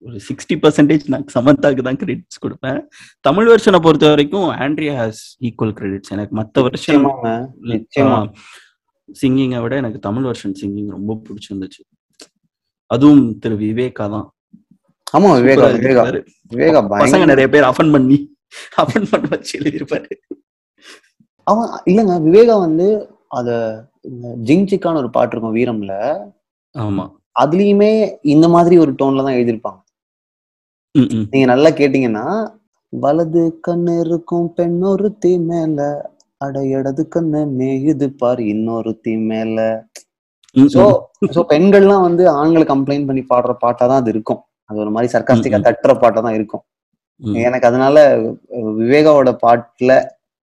[0.04, 2.80] ஒரு சிக்ஸ்டி பர்சன்டேஜ் நான் சமந்தாக்கு தான் கிரெடிட்ஸ் கொடுப்பேன்.
[3.20, 6.36] தமிழ் வெர்ஷனை பொறுத்த வரைக்கும் ஆண்ட்ரியா ஹாஸ் ஈக்குவல் கிரெடிட்ஸ் எனக்கு
[6.70, 7.30] நிச்சயமாங்க.
[7.74, 8.20] நிச்சயமா.
[9.20, 11.82] சிங்கிங்கை விட எனக்கு தமிழ் வெர்ஷன் சிங்கிங் ரொம்ப பிடிச்சிருந்துச்சு.
[12.92, 14.28] அதுவும் திரு விவேகா தான்.
[15.18, 16.04] ஆமா விவேகா விவேகா.
[16.52, 18.18] விவேகா பசங்க நிறைய பேர் அஃபன் பண்ணி
[18.84, 20.10] அஃபன் பண்ண வச்சு எழுதியிருப்பாரு.
[21.48, 22.88] அவன் இல்லங்க விவேகா வந்து
[23.40, 23.50] அத
[24.10, 25.94] இந்த ஜிங்சிக்கான ஒரு பாட்டு இருக்கும் வீரம்ல.
[26.76, 27.06] ஆமா.
[27.42, 27.92] அதுலயுமே
[28.34, 29.80] இந்த மாதிரி ஒரு டோன்ல தான் எழுதியிருப்பாங்க.
[31.32, 32.26] நீங்க நல்லா கேட்டீங்கன்னா
[32.94, 35.80] வலது கண்ணு இருக்கும் பெண்ணொருத்தி மேல
[36.42, 39.58] அட இடது கண்ணு மேயுது பாரு இன்னொருத்தி மேல.
[40.56, 40.84] சோ.
[41.36, 44.42] சோ பெண்கள்லாம் வந்து ஆண்களை கம்ப்ளைண்ட் பண்ணி பாடுற பாட்டா தான் அது இருக்கும்.
[44.70, 45.60] அது ஒரு மாதிரி சர்க்காஸ்டிக்கா.
[45.68, 46.64] தட்டுற பாட்டா தான் இருக்கும்.
[47.48, 47.98] எனக்கு அதனால
[48.80, 49.92] விவேகாவோட பாட்டுல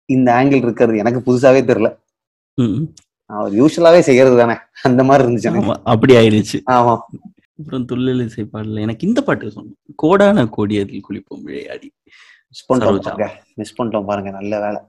[0.10, 1.90] இந்த ஆங்கிள் இருக்கிறது எனக்கு புதுசாவே தெரியல.
[3.30, 4.56] அவர் யூஸ்வலாவே செய்யறது தானே.
[4.84, 5.50] அந்த மாதிரி இருந்துச்சு
[5.94, 6.58] அப்படி ஆயிடுச்சு.
[6.72, 6.96] ஆமா.
[7.60, 8.80] அப்புறம் துள்ளல் இசை பாடல.
[8.80, 11.88] எனக்கு இந்த பாட்டு சொன்னோம் கோடான கோடியதில் குளிப்போம் விளையாடி.
[12.50, 14.32] மிஸ் பண்ணிட்டோம் மிஸ் பண்ணிட்டோம் பாருங்க.
[14.40, 14.80] நல்ல வேலை.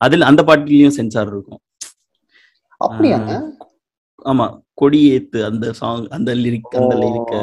[0.00, 1.62] அதுல அந்த பாட்டுலயும் சென்சார் இருக்கும்.
[4.24, 6.94] ஆமா கொடியேத்து அந்த சாங் அந்த லிரிக் அந்த.
[7.02, 7.34] லிரிக்க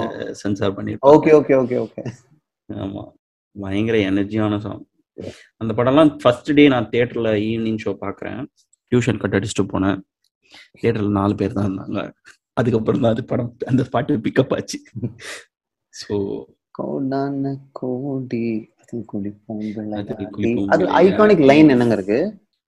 [0.42, 1.14] சென்சார் பண்ணிருப்பாங்க.
[1.14, 2.04] Okay okay okay okay.
[2.70, 3.04] ஆமா
[3.56, 4.84] பயங்கர எனர்ஜியான சாங்
[5.62, 8.42] அந்த படம்லாம் ஃபர்ஸ்ட் டே நான் தியேட்டர்ல ஈவினிங் ஷோ பாக்குறேன்.
[8.92, 10.00] டியூஷன் கட் அடிச்சுட்டு போனேன்.
[10.80, 12.02] தியேட்டர்ல நாலு பேர் தான் இருந்தாங்க.
[12.58, 14.78] அதுக்கப்புறம் தான் அது படம் அந்த பாட்டு பிக்கப் ஆச்சு.
[15.94, 16.16] ஸோ
[16.78, 17.44] கோடான
[17.80, 18.46] கோடி.
[18.96, 20.84] அதில் குளிப்போம் அது.
[21.04, 22.20] ஐகானிக் லைன் என்னங்க இருக்கு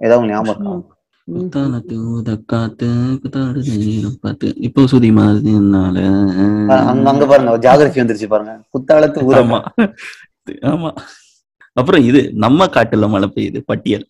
[0.02, 0.84] ஏதாவது ஞாபகம்
[1.28, 1.96] குத்தாலத்து
[3.22, 3.62] குத்தாடு
[4.26, 4.48] பார்த்து.
[4.68, 5.98] இப்போ சுதி மாதிரினால
[6.92, 8.54] அங்க பாருங்க ஜாகிரபி வந்துருச்சு பாருங்க.
[8.76, 9.40] குத்தாலத்து ஊர
[10.74, 10.92] ஆமா.
[11.80, 14.06] அப்புறம் இது நம்ம காட்டுல மழை பெய்யுது பட்டியல்.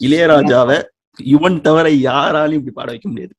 [0.00, 0.76] இளையராஜாவை
[1.18, 3.34] யுவன் தவிர யாராலையும் இப்படி பாட வைக்க முடியாது.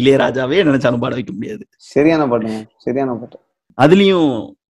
[0.00, 1.62] இளையராஜாவே நினைச்சாலும் பாட வைக்க முடியாது.
[1.92, 3.38] சரியான பாட்டுங்க சரியான பாட்டு.
[3.78, 4.30] அதுலயும்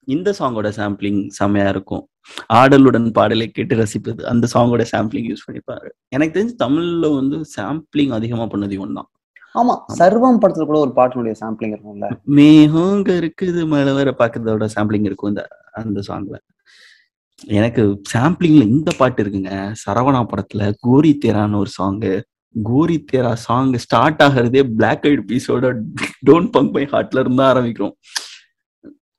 [0.07, 2.03] இந்த சாங்கோட சாம்பிளிங் செம்மையா இருக்கும்.
[2.59, 8.45] ஆடலுடன் பாடலை கேட்டு ரசிப்பது அந்த சாங்கோட சாம்பிளிங் யூஸ் பண்ணிப்பாரு எனக்கு தெரிஞ்சு தமிழ்ல வந்து சாம்பிளிங் அதிகமா
[8.53, 9.09] பண்ணது இவன் தான்
[9.55, 12.07] ஆமா சர்வம் படத்துல கூட ஒரு பாட்டினுடைய சாம்பிளிங் இருக்கும்ல.
[12.37, 15.43] மேகங்க இருக்குது மழை வர பாக்குறதோட சாம்பிளிங் இருக்கும் இந்த
[15.81, 16.37] அந்த சாங்ல
[17.57, 17.83] எனக்கு
[18.13, 19.53] சாம்பிளிங்ல இந்த பாட்டு இருக்குங்க.
[19.83, 22.13] சரவணா படத்துல கோரி தேரான்னு ஒரு song
[22.55, 25.65] Gori Tera song start ஆகிறதே black ஐட் பீஸோட
[26.29, 27.93] டோன்ட் பங்க் பை ஹார்ட்ல இருந்து தான் ஆரம்பிக்கும்.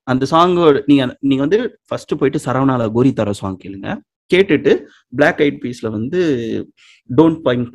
[0.09, 3.89] அந்த சாங்கோட நீங்க நீங்க வந்து ஃபர்ஸ்ட் போயிட்டு சரவணால கோரி தேரா சாங் கேளுங்க.
[4.31, 4.73] கேட்டுட்டு
[5.19, 6.21] பிளாக் ஐட் பீஸ்ல வந்து
[7.19, 7.71] don't punk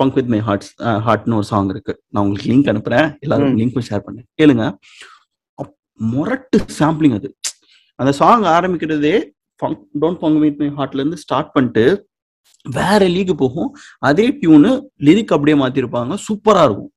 [0.00, 0.72] punk with my hearts
[1.06, 1.94] ஹார்ட்னு ஒரு சாங் இருக்கு.
[2.12, 3.08] நான் உங்களுக்கு லிங்க் அனுப்புறேன்.
[3.24, 3.56] எல்லாரும்.
[3.60, 4.64] லிங்க்கும் ஷேர் பண்ணேன் கேளுங்க.
[6.12, 7.28] முரட்டு சாம்பிளிங் அது.
[7.98, 9.16] அந்த சாங் ஆரம்பிக்கிறதே
[10.02, 11.84] டோன்ட் பங்க் வித் மை ஹார்ட்ல இருந்து ஸ்டார்ட் பண்ணிட்டு
[12.64, 13.70] வேற லீக் போகும்.
[14.08, 14.70] அதே டியூனு
[15.06, 16.14] லிரிக் அப்படியே மாத்திருப்பாங்க.
[16.26, 16.92] சூப்பரா இருக்கும்.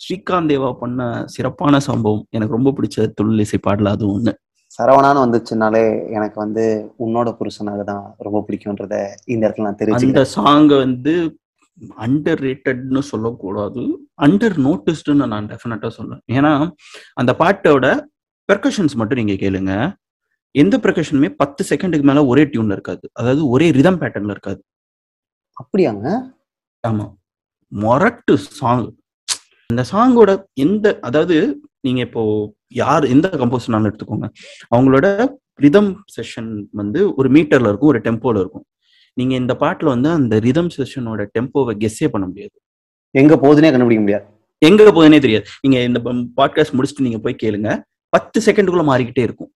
[0.00, 4.32] ஸ்ரீகாந்த் தேவா பண்ண சிறப்பான சம்பவம் எனக்கு ரொம்ப பிடிச்ச தொழில் இசை பாடல அது ஒண்ணு.
[4.78, 6.64] சரவணான்னு வந்துச்சுனாலே எனக்கு வந்து
[6.98, 8.94] உன்னோட புருஷனாக தான் ரொம்ப பிடிக்கும்ன்றத
[9.26, 11.14] இந்த இடத்துல நான் அந்த தெரிஞ்சுக்கிறேன் சாங் வந்து
[11.96, 13.82] அண்டர் ரேட்டட்னு சொல்லக்கூடாது.
[14.20, 16.52] அண்டர் நோட்டிஸ்டுன்னு நான் டெஃபினட்டா சொல்லுவேன் ஏன்னா
[17.14, 17.86] அந்த பாட்டோட
[18.48, 19.72] பெர்கஷன்ஸ் மட்டும் நீங்க கேளுங்க.
[20.54, 23.10] எந்த பெர்கஷனுமே பத்து செகண்டுக்கு மேல ஒரே டியூன்ல இருக்காது.
[23.12, 24.60] அதாவது ஒரே ரிதம் பேட்டர்ன்ல இருக்காது.
[25.56, 26.06] அப்படியாங்க?
[26.84, 27.06] ஆமா.
[27.72, 28.84] மொரட்டு சாங்
[29.74, 30.32] இந்த சாங்கோட
[30.64, 31.36] எந்த அதாவது
[31.86, 32.22] நீங்க இப்போ
[32.82, 34.26] யார் எந்த கம்போசர்னாலும் எடுத்துக்கோங்க.
[34.74, 35.06] அவங்களோட
[35.64, 38.66] ரிதம் செஷன் வந்து ஒரு மீட்டர்ல இருக்கும் ஒரு டெம்போல இருக்கும்.
[39.16, 42.56] நீங்க இந்த பாட்டுல வந்து அந்த ரிதம் செஷனோட டெம்போவை கெஸ்ஸே பண்ண முடியாது.
[43.14, 44.24] எங்க போகுதுன்னே கண்டுபிடிக்க முடியாது.
[44.62, 45.44] எங்க போகுதுனே தெரியாது.
[45.64, 46.00] நீங்க இந்த
[46.38, 47.70] பாட்காஸ்ட் முடிச்சுட்டு நீங்க போய் கேளுங்க.
[48.14, 49.50] பத்து செகண்டுக்குள்ள மாறிக்கிட்டே இருக்கும்.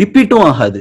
[0.00, 0.80] ரிப்பீட்டும் ஆகாது.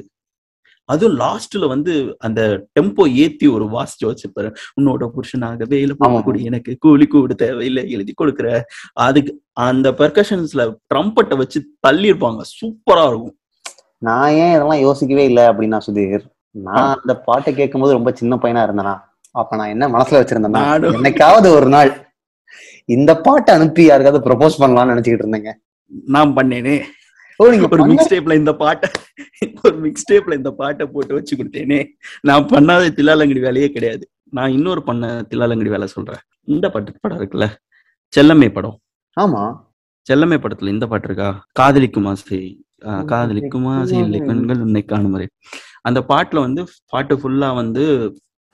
[0.89, 2.41] அதுவும் லாஸ்ட்ல வந்து அந்த
[2.77, 6.19] டெம்போ ஏத்தி ஒரு வாசிச்சு வச்சுப்பாரு உன்னோட புருஷனாக வேலை ஆமா.
[6.23, 8.47] கூடி எனக்கு கூலி கூடு தேவையில்லை எழுதி கொடுக்குற.
[9.05, 9.31] அதுக்கு
[9.67, 13.35] அந்த பெர்கஷன்ஸ்ல ட்ரம்பட்டை வச்சு தள்ளியிருப்பாங்க சூப்பரா இருக்கும்.
[14.01, 16.25] நான் ஏன் இதெல்லாம் யோசிக்கவே இல்லை அப்படின்னா சுதீர்
[16.65, 18.95] நான் அந்த பாட்டை கேட்கும்போது ரொம்ப சின்ன பையனா இருந்தேனா
[19.35, 20.61] அப்ப நான் என்ன மனசுல வச்சிருந்தேன்னா.
[20.91, 21.91] என்னைக்காவது ஒரு நாள்
[22.89, 25.51] இந்த பாட்டை அனுப்பி யாருக்காவது ப்ரொபோஸ் பண்ணலாம்னு நினைச்சுக்கிட்டு இருந்தேங்க.
[26.07, 26.77] நான் பண்ணேனே.
[27.43, 28.87] ஒரு மிக்ஸ் டேப்ல இந்த பாட்டை
[29.65, 31.79] ஒரு மிக்ஸ் டேப்ல இந்த பாட்டை போட்டு வச்சு கொடுத்தேனே.
[32.27, 34.03] நான் பண்ணாத தில்லாலங்கடி வேலையே கிடையாது.
[34.37, 36.21] நான் இன்னொரு பண்ண தில்லாலங்கடி வேலை சொல்றேன்.
[36.53, 37.47] இந்த பாட்டு படம் இருக்குல்ல?
[38.13, 38.77] செல்லம்மை படம்.
[39.17, 39.43] ஆமா.
[40.07, 41.29] செல்லம்மை படத்துல இந்த பாட்டு இருக்கா?
[41.59, 42.41] காதலிக்கும் ஆசை.
[43.11, 45.27] காதலிக்கும் ஆசை இல்லை கண்கள் உன்னை காணும் வரை.
[45.87, 46.61] அந்த பாட்டுல வந்து
[46.93, 47.83] பாட்டு ஃபுல்லா வந்து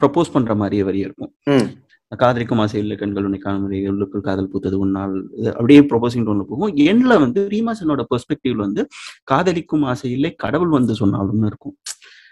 [0.01, 1.31] ப்ரப்போஸ் பண்ற மாதிரியே வரி இருக்கும்.
[2.07, 5.23] காதலிக்கும் ஆசை இல்லை கண்கள் உன்னை காணமுறை உள்ளுக்குள் காதல் பூத்தது உன்னால்.
[5.37, 6.75] இது அப்படியே ப்ரொபோசிங் டோன்ல போகும்.
[6.75, 8.87] எண்ட்ல வந்து ரீமாசனோட பெர்ஸ்பெக்டிவ்ல வந்து
[9.23, 11.77] காதலிக்கும் ஆசை இல்லை கடவுள் வந்து சொன்னாலும்னு இருக்கும்.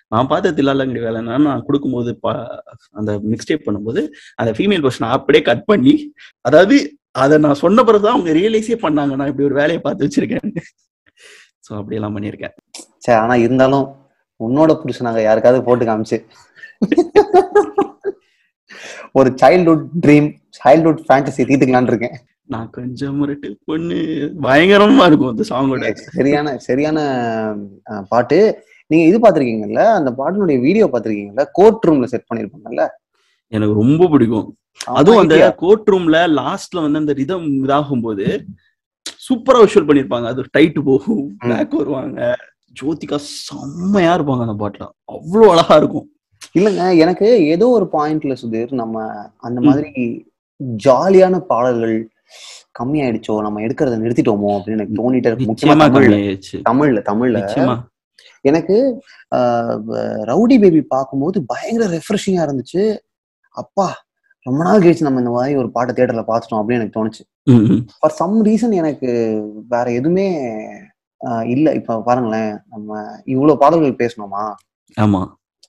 [0.08, 2.58] நான் பார்த்த தில்லாலங்கடி வேலைன்னா நான் கொடுக்கும்போது பா-
[2.92, 8.40] அந்த மிக்ஸ்டேப் பண்ணும்போது அந்த ஃபீமேல் பர்சன் அப்படியே கட் பண்ணி அதாவது அதை நான் சொன்ன பிறகுதான் அவங்க
[8.40, 8.92] ரியலைஸே பண்ணாங்க.
[8.92, 10.56] நான் இப்படி ஒரு வேலையை பார்த்து வச்சிருக்கேன்.
[11.40, 12.52] ஸோ அப்படியெல்லாம் பண்ணியிருக்கேன்.
[12.98, 13.96] சரி ஆனா இருந்தாலும்
[14.44, 16.26] உன்னோட புருஷனாங்க யாருக்காவது போட்டு காமிச்சு.
[19.16, 20.28] ஒரு சைல்ட்ஹுட் ட்ரீம்
[20.60, 22.16] சைல்ட்ஹுட் ஃபேண்டசி தீர்த்துக்கலான்னு இருக்கேன்.
[22.54, 24.00] நான் கொஞ்சம் முரட்டு பொண்ணு.
[24.46, 27.00] பயங்கரமா இருக்கும் அந்த சாங்கோட சரியான சரியான
[28.12, 28.40] பாட்டு.
[28.92, 32.86] நீங்க இது பாத்திருக்கீங்கல்ல அந்த பாட்டினுடைய வீடியோ பாத்திருக்கீங்கல்ல கோர்ட் ரூம்ல செட் பண்ணிருப்பாங்கல்ல?
[33.56, 34.48] எனக்கு ரொம்ப பிடிக்கும்.
[35.00, 38.26] அதுவும் அந்த கோர்ட் ரூம்ல லாஸ்ட்ல வந்து அந்த ரிதம் இதாகும் போது
[39.26, 40.28] சூப்பரா விஷுவல் பண்ணிருப்பாங்க.
[40.34, 42.20] அது டைட் போகும் பேக் வருவாங்க.
[42.80, 44.86] ஜோதிகா செம்மையா இருப்பாங்க அந்த பாட்டுல.
[45.16, 46.08] அவ்வளவு அழகா இருக்கும்.
[46.56, 48.98] இல்லங்க எனக்கு ஏதோ ஒரு பாயிண்ட்ல சுதீர் நம்ம
[49.48, 49.92] அந்த மாதிரி
[50.86, 51.96] ஜாலியான பாடல்கள்
[52.80, 55.50] கம்மியாயிடுச்சோ நம்ம எடுக்கிறத நிறுத்திட்டோமோ அப்படின்னு எனக்கு தோணிட்டே இருக்கு.
[55.52, 56.16] முக்கியமா தமிழ்ல.
[57.10, 57.40] தமிழ்ல
[58.46, 58.76] எனக்கு
[60.32, 62.82] ரவுடி பேபி பார்க்கும்போது பயங்கர ரெஃப்ரெஷிங்கா இருந்துச்சு.
[63.58, 63.88] அப்பா
[64.46, 67.24] ரொம்ப நாள் கழிச்சு நம்ம இந்த மாதிரி ஒரு பாட்டை தியேட்டர்ல பார்த்துட்டோம் அப்படின்னு எனக்கு தோணுச்சு.
[68.00, 69.10] ஃபார் சம் ரீசன் எனக்கு
[69.74, 70.28] வேற எதுவுமே
[71.54, 71.68] இல்ல.
[71.80, 72.90] இப்ப பாருங்களேன் நம்ம
[73.34, 74.44] இவ்வளவு பாடல்கள் பேசணுமா?
[74.98, 75.22] ஆமா.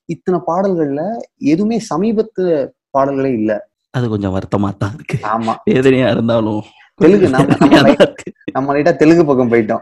[0.05, 3.69] இத்தனை பாடல்கள்ல எதுவுமே சமீபத்து பாடல்களே இல்ல.
[3.91, 5.19] அது கொஞ்சம் வருத்தமா தான் இருக்கு.
[5.23, 5.55] ஆமா.
[5.65, 6.63] வேதனையா இருந்தாலும்
[6.95, 9.81] தெலுங்கு நம்ம- லைட்டா தெலுங்கு பக்கம் போயிட்டோம்.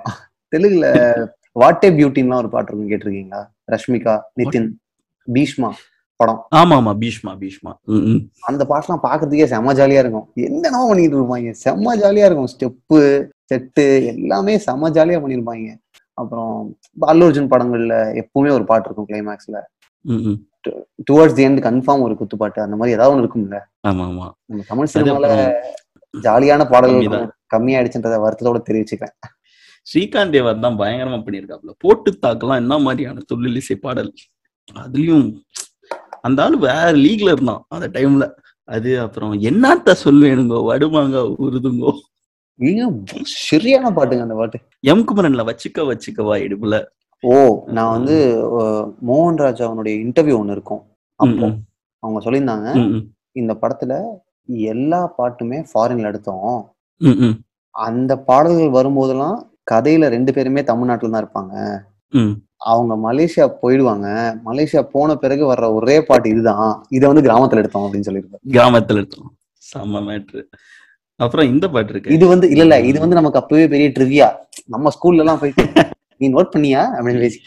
[0.57, 0.87] தெலுங்குல
[1.61, 3.47] வாட்டே பியூட்டின்லாம் ஒரு பாட்டு இருக்கும் கேட்டிருக்கீங்களா?
[3.73, 4.69] ரஷ்மிகா நிதின்
[5.35, 5.71] பீஷ்மா
[6.17, 6.47] படம்.
[6.57, 7.73] ஆமா ஆமா பீஷ்மா பீஷ்மா.
[8.41, 10.31] அந்த பாட்டெல்லாம் பாக்குறதுக்கே செம்ம ஜாலியா இருக்கும்.
[10.35, 11.55] என்னென்னமோ பண்ணிட்டு இருப்பாங்க.
[11.65, 12.49] செம்ம ஜாலியா இருக்கும்.
[12.49, 15.75] ஸ்டெப்பு செட்டு எல்லாமே செம்ம ஜாலியா பண்ணிருப்பாங்க.
[16.15, 19.61] அப்புறம் அல்லு அர்ஜுன் படங்கள்ல எப்பவுமே ஒரு பாட்டு இருக்கும் கிளைமேக்ஸ்ல.
[21.09, 23.59] டுவர்ட்ஸ் தி எண்ட் கன்ஃபார்ம் ஒரு குத்துப்பாட்டு அந்த மாதிரி ஏதாவது ஒன்று இருக்கும்ல.
[23.91, 25.29] ஆமா ஆமா நம்ம தமிழ் சினிமால
[26.15, 27.27] ஜாலியான பாடல்கள்.
[27.55, 29.17] கம்மியாயிடுச்சுன்றத வருத்தத்தோட தெரிவிச்சுக்கிறேன்.
[29.87, 34.11] ஸ்ரீகாந்த் தேவர் தான் பயங்கரமா பண்ணியிருக்காப்ல போட்டு தாக்கலாம் என்ன மாதிரியான தொழிலிசை பாடல்.
[34.85, 35.27] அதுலயும்
[36.27, 38.27] அந்த ஆளு வேற லீக்ல இருந்தான் அந்த டைம்ல
[38.69, 41.93] அது அப்புறம் என்னத்த சொல்லுவேனுங்கோ வடுமாங்க உருதுங்கோ.
[43.49, 44.59] சரியான பாட்டுங்க அந்த பாட்டு.
[44.93, 46.77] எம் குமரன்ல வச்சுக்க வச்சுக்கவா இடுப்புல.
[47.23, 47.35] ஓ
[47.77, 48.15] நான் வந்து
[49.09, 50.83] மோகன் ராஜா அவனுடைய இன்டர்வியூ ஒண்ணு இருக்கும்.
[51.21, 51.47] அப்போ
[52.03, 52.69] அவங்க சொல்லியிருந்தாங்க
[53.41, 53.93] இந்த படத்துல
[54.73, 56.57] எல்லா பாட்டுமே ஃபாரின்ல எடுத்தோம்.
[57.75, 59.39] அந்த பாடல்கள் வரும்போதெல்லாம்
[59.71, 61.55] கதையில ரெண்டு பேருமே தமிழ்நாட்டுல தான் இருப்பாங்க
[62.73, 64.09] அவங்க மலேசியா போயிடுவாங்க.
[64.49, 66.75] மலேசியா போன பிறகு வர்ற ஒரே பாட்டு இதுதான்.
[66.97, 69.31] இதை வந்து கிராமத்துல எடுத்தோம் அப்படின்னு சொல்லியிருப்பாரு கிராமத்துல எடுத்தோம்.
[69.63, 70.43] செம்ம மேட்ரு
[71.21, 72.15] அப்புறம் இந்த பாட்டு இருக்கு.
[72.17, 74.29] இது வந்து இல்ல இல்ல இது வந்து நமக்கு அப்பவே பெரிய ட்ரிவியா
[74.75, 75.65] நம்ம ஸ்கூல்ல எல்லாம் போயிட்டு
[76.23, 76.83] நீ நோட் பண்ணியா?
[76.97, 77.41] அப்படின்னு பேசி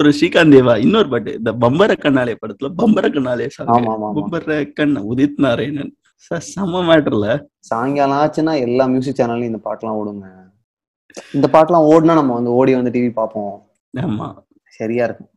[0.00, 3.46] ஒரு ஸ்ரீகாந்த் தேவா இன்னொரு பாட்டு இந்த பம்பர கண்ணாலே படத்துல பம்பர கண்ணாலே
[4.18, 5.90] பம்பர கண்ண உதித் நாராயணன்.
[6.52, 7.26] செம்ம மேட்டர்ல
[7.58, 10.26] சாயங்காலம் ஆச்சுன்னா எல்லா மியூசிக் சேனல்லையும் இந்த பாட்டெல்லாம் ஓடுங்க.
[11.34, 13.54] இந்த பாட்டெல்லாம் ஓடுனா நம்ம வந்து ஓடி வந்து டிவி பார்ப்போம்.
[13.94, 14.26] ஆமா.
[14.66, 15.30] சரியா இருக்கும்.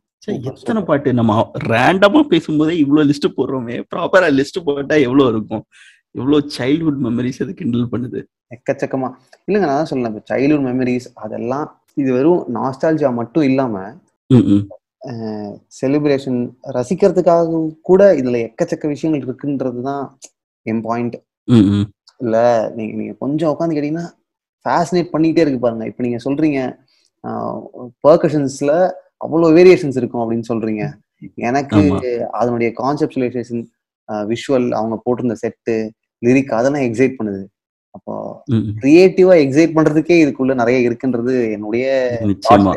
[0.50, 0.82] எத்தனை.
[0.82, 1.32] பாட்டு நம்ம
[1.64, 3.76] ரேண்டமா பேசும்போதே இவ்வளவு லிஸ்ட் போடுறோமே.
[3.94, 5.64] ப்ராப்பரா லிஸ்ட் போட்டா எவ்வளவு இருக்கும்?
[6.10, 8.20] எவ்வளவு சைல்ட்ஹுட் மெமரிஸ் அது கிண்டல் பண்ணுது?
[8.56, 9.08] எக்கச்சக்கமா.
[9.46, 11.66] இல்லைங்க நான் தான் சொல்லலாம் சைல்ட்ஹுட் மெமரிஸ் அதெல்லாம்
[11.96, 13.74] இது வெறும் நாஸ்டாலஜியா மட்டும் இல்லாம.
[15.78, 16.38] செலிப்ரேஷன்
[16.76, 20.04] ரசிக்கிறதுக்காக கூட இதுல எக்கச்சக்க விஷயங்கள் இருக்குன்றது தான்
[20.66, 21.16] என் பாயிண்ட்
[22.20, 22.36] இல்ல
[22.76, 24.06] நீங்க நீங்க கொஞ்சம் உட்காந்து கேட்டீங்கன்னா
[24.64, 25.86] ஃபேசினேட் பண்ணிட்டே இருக்கு பாருங்க.
[25.90, 26.60] இப்ப நீங்க சொல்றீங்க
[28.06, 28.72] பர்கஷன்ஸ்ல
[29.24, 30.84] அவ்வளவு வேரியேஷன்ஸ் இருக்கும் அப்படின்னு சொல்றீங்க.
[31.48, 31.80] எனக்கு.
[32.40, 33.62] அதனுடைய கான்செப்டுவலைசேஷன்
[34.30, 35.74] விஷுவல் அவங்க போட்டிருந்த செட்டு
[36.22, 37.42] லிரிக் அதெல்லாம் எக்ஸைட் பண்ணுது.
[37.94, 38.14] அப்போ.
[38.82, 41.84] கிரியேட்டிவா எக்ஸைட் பண்றதுக்கே இதுக்குள்ள நிறைய இருக்குன்றது என்னுடைய
[42.24, 42.72] நிச்சயமா.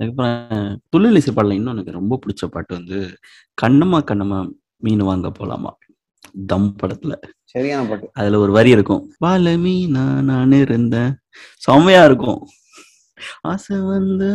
[0.00, 0.38] அதுக்கப்புறம்
[0.92, 2.98] துள்ளிலிசை பாடல இன்னும் எனக்கு ரொம்ப பிடிச்ச பாட்டு வந்து
[3.58, 4.38] கண்ணம்மா கண்ணம்மா
[4.78, 5.70] மீன் வாங்க போலாமா?
[6.46, 7.14] தம் படத்துல.
[7.44, 8.06] சரியான பாட்டு.
[8.12, 11.12] அதுல ஒரு வரி இருக்கும் வாழ மீனா நான் இருந்தேன்.
[11.62, 12.40] செம்மையா இருக்கும்.
[13.40, 14.28] ஆசை வந்து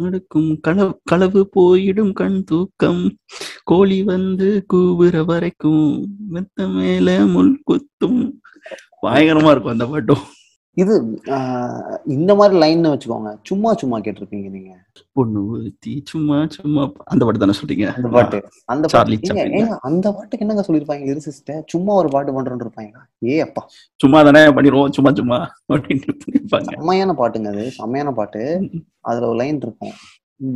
[0.00, 3.02] அடுக்கும் களவு களவு போயிடும் கண் தூக்கம்.
[3.64, 5.84] கோழி வந்து கூவுற வரைக்கும்
[6.28, 8.22] மெத்த மேல முள் குத்தும்.
[9.02, 10.24] பயங்கரமா இருக்கும் அந்த பாட்டும்.
[10.76, 10.94] இது
[12.16, 13.30] இந்த மாதிரி லைன் வச்சுக்கோங்க.
[13.48, 14.72] சும்மா சும்மா கேட்டிருப்பீங்க நீங்க.
[15.16, 17.86] பொண்ணு ஊத்தி சும்மா சும்மா அந்த பாட்டு தானே சொல்றீங்க?
[17.96, 18.38] அந்த பாட்டு.
[18.72, 19.60] அந்த பாட்டு.
[19.88, 22.94] அந்த பாட்டுக்கு என்னங்க சொல்லிருப்பாங்க லிரிசிஸ்ட சும்மா ஒரு பாட்டு பண்றோம்னு இருப்பாங்க.
[23.32, 23.62] ஏ அப்பா.
[24.00, 25.38] சும்மா தானே பண்ணிடுவோம் சும்மா சும்மா
[25.72, 28.42] அப்படின்னு செம்மையான பாட்டுங்க அது செம்மையான பாட்டு.
[29.10, 29.94] அதுல ஒரு லைன் இருக்கும்.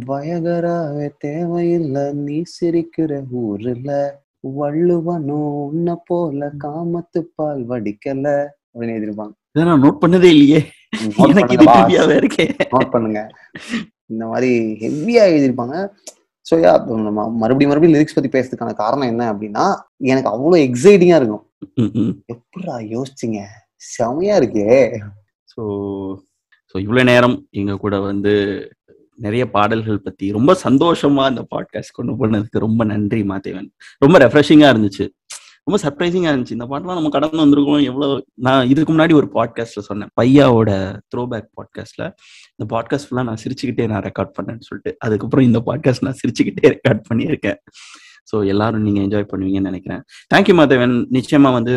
[0.09, 3.91] பயகராவே தேவையில்லை நீ சிரிக்கிற ஊர்ல.
[4.59, 8.27] வள்ளுவனும் உன்னை போல காமத்து பால் வடிக்கல
[8.73, 10.61] அப்படின்னு எழுதிருப்பாங்க இதை நான் நோட் பண்ணதே இல்லையே.
[11.25, 11.65] எனக்கு இது.
[11.67, 12.45] திருப்பியாவே இருக்கே.
[12.73, 13.21] நோட் பண்ணுங்க.
[14.13, 14.51] இந்த மாதிரி
[14.83, 15.77] ஹெவியா எழுதியிருப்பாங்க.
[16.47, 19.65] ஸோ யா நம்ம மறுபடியும் மறுபடியும் லிரிக்ஸ் பத்தி பேசுறதுக்கான காரணம் என்ன அப்படின்னா
[20.13, 21.45] எனக்கு அவ்வளோ எக்ஸைட்டிங்கா இருக்கும்.
[22.35, 23.41] எப்படா யோசிச்சிங்க?
[23.97, 24.75] செமையா இருக்கே.
[25.53, 25.63] ஸோ
[26.71, 28.33] ஸோ இவ்வளோ நேரம் எங்க கூட வந்து
[29.19, 33.69] நிறைய பாடல்கள் பத்தி ரொம்ப சந்தோஷமா இந்த பாட்காஸ்ட் கொண்டு போனதுக்கு ரொம்ப நன்றி மாதேவன்.
[33.99, 35.05] ரொம்ப ரெஃப்ரெஷிங்கா இருந்துச்சு.
[35.67, 36.57] ரொம்ப சர்ப்ரைசிங்கா இருந்துச்சு.
[36.57, 37.83] இந்த பாட்டெல்லாம் நம்ம கடந்து வந்திருக்கோம்.
[37.91, 38.15] எவ்வளவு
[38.47, 40.11] நான் இதுக்கு முன்னாடி ஒரு பாட்காஸ்ட்ல சொன்னேன்.
[40.19, 40.71] பையாவோட
[41.11, 42.03] த்ரோ பேக் பாட்காஸ்ட்ல
[42.55, 47.01] இந்த பாட்காஸ்ட் ஃபுல்லா நான் சிரிச்சுக்கிட்டே நான் ரெக்கார்ட் பண்ணேன்னு சொல்லிட்டு அதுக்கப்புறம் இந்த பாட்காஸ்ட் நான் சிரிச்சுக்கிட்டே ரெக்கார்ட்
[47.11, 47.59] பண்ணியிருக்கேன்.
[48.31, 50.03] ஸோ எல்லாரும் நீங்க என்ஜாய் பண்ணுவீங்கன்னு நினைக்கிறேன்.
[50.33, 50.95] Thank you Madhevan.
[51.17, 51.75] நிச்சயமா வந்து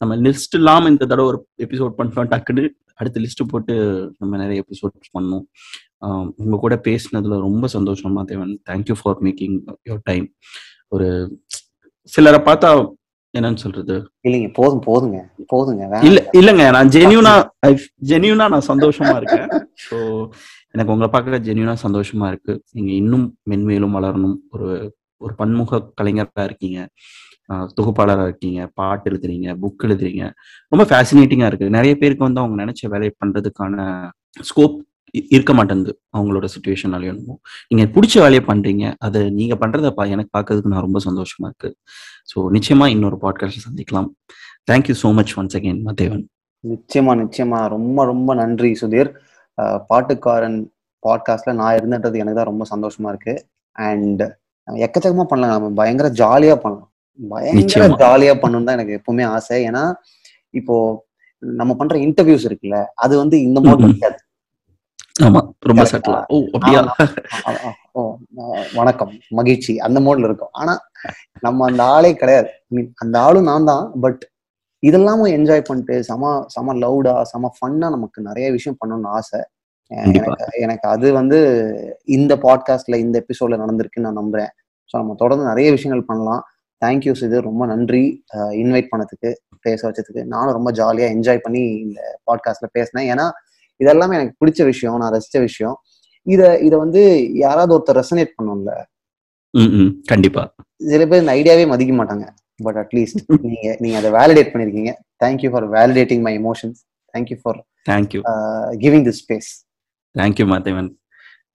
[0.00, 2.64] நம்ம லிஸ்ட் இல்லாம இந்த தடவை ஒரு எபிசோட் பண்ணிட்டோம் டக்குன்னு
[3.00, 3.74] அடுத்த லிஸ்ட் போட்டு
[4.18, 5.44] நம்ம நிறைய எபிசோட் பண்ணோம்.
[6.42, 8.52] உங்க கூட பேசினதுல ரொம்ப சந்தோஷம் Madhevan.
[8.70, 9.56] Thank you for making
[9.90, 10.26] your time
[10.96, 11.08] ஒரு
[12.12, 12.70] சிலரை பார்த்தா
[13.38, 14.10] என்னன்னு சொல்றது?
[14.28, 17.50] இல்லைங்க போதும் போதுங்க போதுங்க இல்ல இல்லங்க நான் ஜென்யூனா
[18.06, 19.48] ஜென்யூனா நான் சந்தோஷமா இருக்கேன்.
[19.90, 20.28] ஸோ
[20.70, 22.62] எனக்கு உங்களை பார்க்க ஜென்யூனா சந்தோஷமா இருக்கு.
[22.72, 24.36] நீங்க இன்னும் மென்மேலும் வளரணும்.
[24.50, 26.88] ஒரு ஒரு பன்முக கலைஞரா இருக்கீங்க.
[27.52, 28.70] ஆஹ் தொகுப்பாளரா இருக்கீங்க.
[28.74, 30.30] பாட்டு எழுதுறீங்க புக் எழுதுறீங்க.
[30.68, 31.70] ரொம்ப ஃபேசினேட்டிங்கா இருக்கு.
[31.70, 34.08] நிறைய பேருக்கு வந்து அவங்க நினைச்ச வேலையை பண்றதுக்கான
[34.42, 34.84] ஸ்கோப்
[35.34, 35.92] இருக்க மாட்டேங்குது.
[36.16, 37.34] அவங்களோட சுச்சுவேஷனால என்னமோ.
[37.70, 38.84] நீங்க பிடிச்ச வேலையை பண்றீங்க.
[39.06, 41.70] அதை நீங்க பண்றத பா எனக்கு பார்க்கறதுக்கு நான் ரொம்ப சந்தோஷமா இருக்கு.
[42.30, 44.08] ஸோ நிச்சயமா இன்னொரு பாட்காஸ்ட் சந்திக்கலாம்.
[44.70, 46.24] Thank you so much once again Madhevan
[46.64, 47.58] நிச்சயமா நிச்சயமா.
[47.76, 49.10] ரொம்ப ரொம்ப நன்றி சுதீர்.
[49.90, 50.58] பாட்டுக்காரன்
[51.02, 53.34] பாட்காஸ்ட்ல நான் இருந்தது எனக்கு தான் ரொம்ப சந்தோஷமா இருக்கு.
[53.76, 54.22] அண்ட்
[54.68, 55.56] எக்கச்சக்கமா பண்ணலாம்.
[55.56, 56.90] நம்ம பயங்கர ஜாலியா பண்ணலாம்.
[57.18, 57.88] பயங்கர.
[58.02, 59.58] ஜாலியா பண்ணணும் தான் எனக்கு எப்பவுமே ஆசை.
[59.70, 59.82] ஏன்னா
[60.54, 60.76] இப்போ
[61.42, 64.20] நம்ம பண்ற இன்டர்வியூஸ் இருக்குல்ல அது வந்து இந்த மோட்ல ம்ம்.
[65.14, 65.82] ஆமா ரொம்ப.
[65.90, 66.80] சட்டலா ஓ அப்படியா?
[67.98, 68.00] ஓ
[68.78, 69.72] வணக்கம் மகிழ்ச்சி.
[69.86, 70.50] அந்த மோட்ல இருக்கும்.
[70.52, 70.72] ஆனா
[71.40, 72.48] நம்ம அந்த ஆளே கிடையாது.
[72.74, 74.22] Mean, அந்த ஆளும் நான் தான் பட்
[74.82, 79.40] இதெல்லாமும் என்ஜாய் பண்ணிட்டு செம செம லவுடா செம ஃபன்னா நமக்கு நிறைய விஷயம் பண்ணணும்னு ஆசை.
[80.18, 81.38] எனக்கு எனக்கு அது வந்து
[82.16, 84.52] இந்த பாட்காஸ்ட்ல இந்த எபிசோட்ல நடந்திருக்குன்னு நான் நம்புறேன்.
[84.90, 86.44] ஸோ நம்ம தொடர்ந்து நிறைய விஷயங்கள் பண்ணலாம்.
[86.82, 88.04] தேங்க்யூ இது ரொம்ப நன்றி
[88.64, 89.30] இன்வைட் பண்ணதுக்கு
[89.62, 90.22] பேச வச்சதுக்கு.
[90.34, 93.08] நானும் ரொம்ப ஜாலியா என்ஜாய் பண்ணி இந்த பாட்காஸ்ட்ல பேசினேன்.
[93.14, 93.28] ஏன்னா
[93.82, 95.76] இதெல்லாமே எனக்கு பிடிச்ச விஷயம் நான் ரசிச்ச விஷயம்.
[96.34, 97.02] இத இத வந்து
[97.44, 98.72] யாராவது ஒருத்தர் ரெசனேட் பண்ணும்ல.
[100.12, 100.42] கண்டிப்பா.
[100.92, 102.26] சில பேர் இந்த ஐடியாவே மதிக்க மாட்டாங்க.
[102.66, 103.20] பட் அட்லீஸ்ட்
[103.50, 104.92] நீங்க நீங்க அதை வேலிடேட் பண்ணிருக்கீங்க.
[105.22, 106.80] Thank you for validating my emotions
[107.14, 107.58] thank you for
[107.90, 108.20] thank you
[108.84, 109.50] giving the space
[110.20, 110.90] thank you Madhevan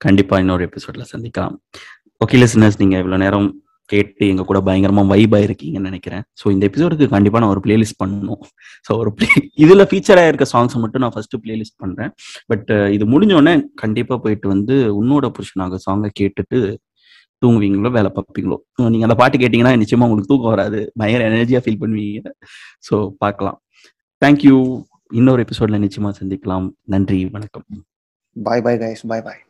[0.06, 1.56] கண்டிப்பா இன்னொரு எபிசோட்ல சந்திக்கலாம்.
[2.24, 3.50] ஓகே லிசனர்ஸ் நீங்க இவ்வளவு நேரம்
[3.92, 6.24] கேட்டு எங்க கூட பயங்கரமா வைப் ஆயிருக்கீங்கன்னு நினைக்கிறேன்.
[6.42, 8.44] ஸோ இந்த எபிசோடுக்கு கண்டிப்பா நான் ஒரு பிளேலிஸ்ட் பண்ணணும்
[8.88, 9.30] ஸோ ஒரு பிளே
[9.64, 12.12] இதுல ஃபீச்சர் ஆயிருக்க சாங்ஸை மட்டும் நான் ஃபர்ஸ்ட் பிளேலிஸ்ட் பண்றேன்.
[12.52, 16.60] பட் இது முடிஞ்ச உடனே கண்டிப்பா போயிட்டு வந்து உன்னோட புருஷனாக சாங்கை கேட்டுட்டு
[17.42, 18.56] தூங்குவீங்களோ வேலை பார்ப்பீங்களோ?
[18.94, 20.80] நீங்க அந்த பாட்டு கேட்டீங்கன்னா நிச்சயமா உங்களுக்கு தூக்கம் வராது.
[21.02, 22.32] பயங்கர எனர்ஜியா ஃபீல் பண்ணுவீங்க.
[22.88, 23.58] ஸோ பார்க்கலாம்.
[24.26, 24.58] தேங்க்யூ
[25.20, 26.68] இன்னொரு எபிசோட்ல நிச்சயமா சந்திக்கலாம்.
[26.96, 27.22] நன்றி.
[27.36, 27.68] வணக்கம்.
[28.36, 29.44] பாய் பாய் கைஸ் பாய் பாய்